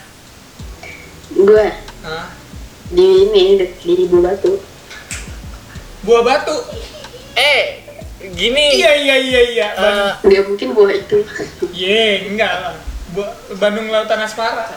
[1.36, 1.66] Gue
[2.00, 2.26] Hah?
[2.88, 4.56] di ini di Ibu Batu.
[6.02, 6.56] Buah Batu.
[7.34, 7.82] Eh,
[8.32, 8.78] gini.
[8.78, 9.66] Iya, iya, iya, iya.
[9.74, 10.12] Bandung.
[10.24, 11.18] Dia mungkin buah itu.
[11.76, 12.74] Ye, enggak lah.
[13.12, 14.70] Bu- Bandung Lautan Asmara.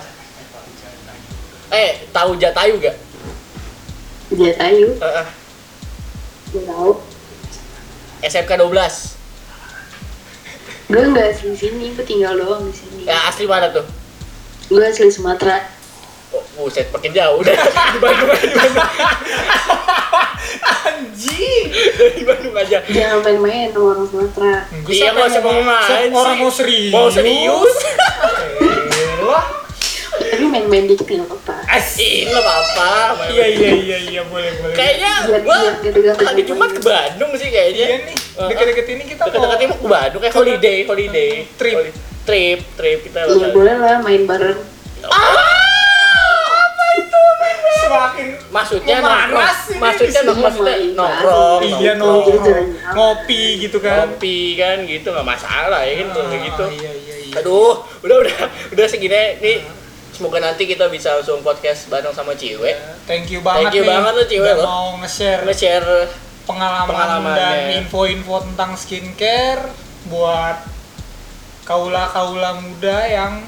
[1.69, 2.97] eh, tahu Jatayu gak?
[4.29, 5.27] Dia tahu, Eh, eh,
[6.49, 6.91] gue tahu.
[8.19, 9.15] SMK 12.
[10.89, 13.05] Gue nggak asli sini, gue tinggal doang di sini.
[13.05, 13.85] Ya asli mana tuh?
[14.67, 15.61] Gue asli Sumatera.
[16.29, 17.57] Oh, buset, makin jauh udah.
[17.95, 18.87] di Bandung aja, Bandung.
[20.61, 21.63] Anjing.
[21.73, 22.77] Dari Bandung aja.
[22.85, 24.55] Jangan main-main sama orang Sumatera.
[24.85, 26.93] Iya, nggak usah ngomong main Orang mau serius.
[26.93, 27.73] Mau serius?
[28.61, 29.45] Elah.
[30.19, 31.55] Tapi main-main dikit nggak apa-apa.
[31.65, 32.89] Asik, nggak apa-apa.
[33.33, 34.75] Iya, iya, iya, iya, boleh, boleh.
[34.77, 35.11] Kayaknya
[35.41, 35.57] gua
[36.29, 37.85] hari Jumat ke Bandung sih kayaknya.
[37.89, 41.31] Iya nih, deket-deket ini kita mau Dekat-dekat ini mau ke Bandung kayak holiday, holiday.
[41.57, 41.77] Trip.
[42.29, 44.59] Trip, trip kita Iya boleh lah main bareng.
[45.01, 45.68] semakin
[48.59, 49.47] Maksudnya nongkrong.
[49.77, 51.59] Maksudnya di nong- sini maksudnya nongkrong.
[51.63, 52.37] iya nongkrong.
[52.37, 56.63] Nongkrong ngopi gitu kan Kopi kan gitu nggak masalah ya kan kayak gitu.
[56.63, 58.37] Ah, iya iya iya Aduh, udah udah
[58.71, 59.57] udah segini nih.
[60.09, 62.75] Semoga nanti kita bisa langsung podcast bareng sama Ciwe.
[63.05, 64.63] thank you banget Thank you nih banget Ciwe, udah lo.
[64.65, 65.89] mau nge-share Nge-share
[66.43, 67.37] pengalaman Pengalamannya.
[67.37, 69.63] dan info-info tentang skincare
[70.05, 70.59] buat
[71.63, 73.45] kaula-kaula muda yang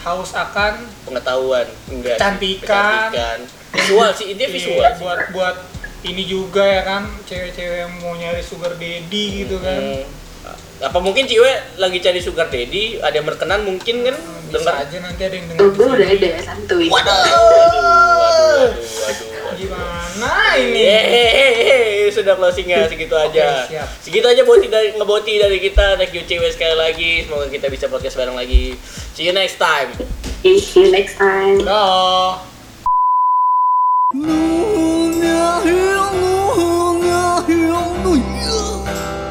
[0.00, 3.10] haus akan pengetahuan enggak sih, Cantikan.
[3.10, 3.38] kecantikan.
[3.74, 5.56] Visual sih ini visual Iya, buat buat
[6.02, 10.04] ini juga ya kan cewek-cewek yang mau nyari sugar daddy gitu kan
[10.44, 10.52] Hmm.
[10.84, 14.12] apa mungkin Ciwe lagi cari sugar daddy ada yang berkenan mungkin kan
[14.44, 16.86] bisa dengar aja nanti ada yang dengar gue udah ada santuy.
[16.86, 17.80] waduh waduh
[18.20, 18.70] waduh
[19.00, 23.64] waduh gimana ini Yeay, sudah closingnya segitu aja.
[23.64, 23.88] Oke, siap.
[23.98, 25.96] Segitu aja boti dari ngeboti dari kita.
[25.96, 27.24] Thank you Ciwe sekali lagi.
[27.24, 28.76] Semoga kita bisa podcast bareng lagi.
[29.16, 29.88] See you next time.
[30.44, 31.64] See you next time.
[31.64, 32.53] Dah.
[34.14, 39.23] 누냐, 누냐, 누냐, 누냐.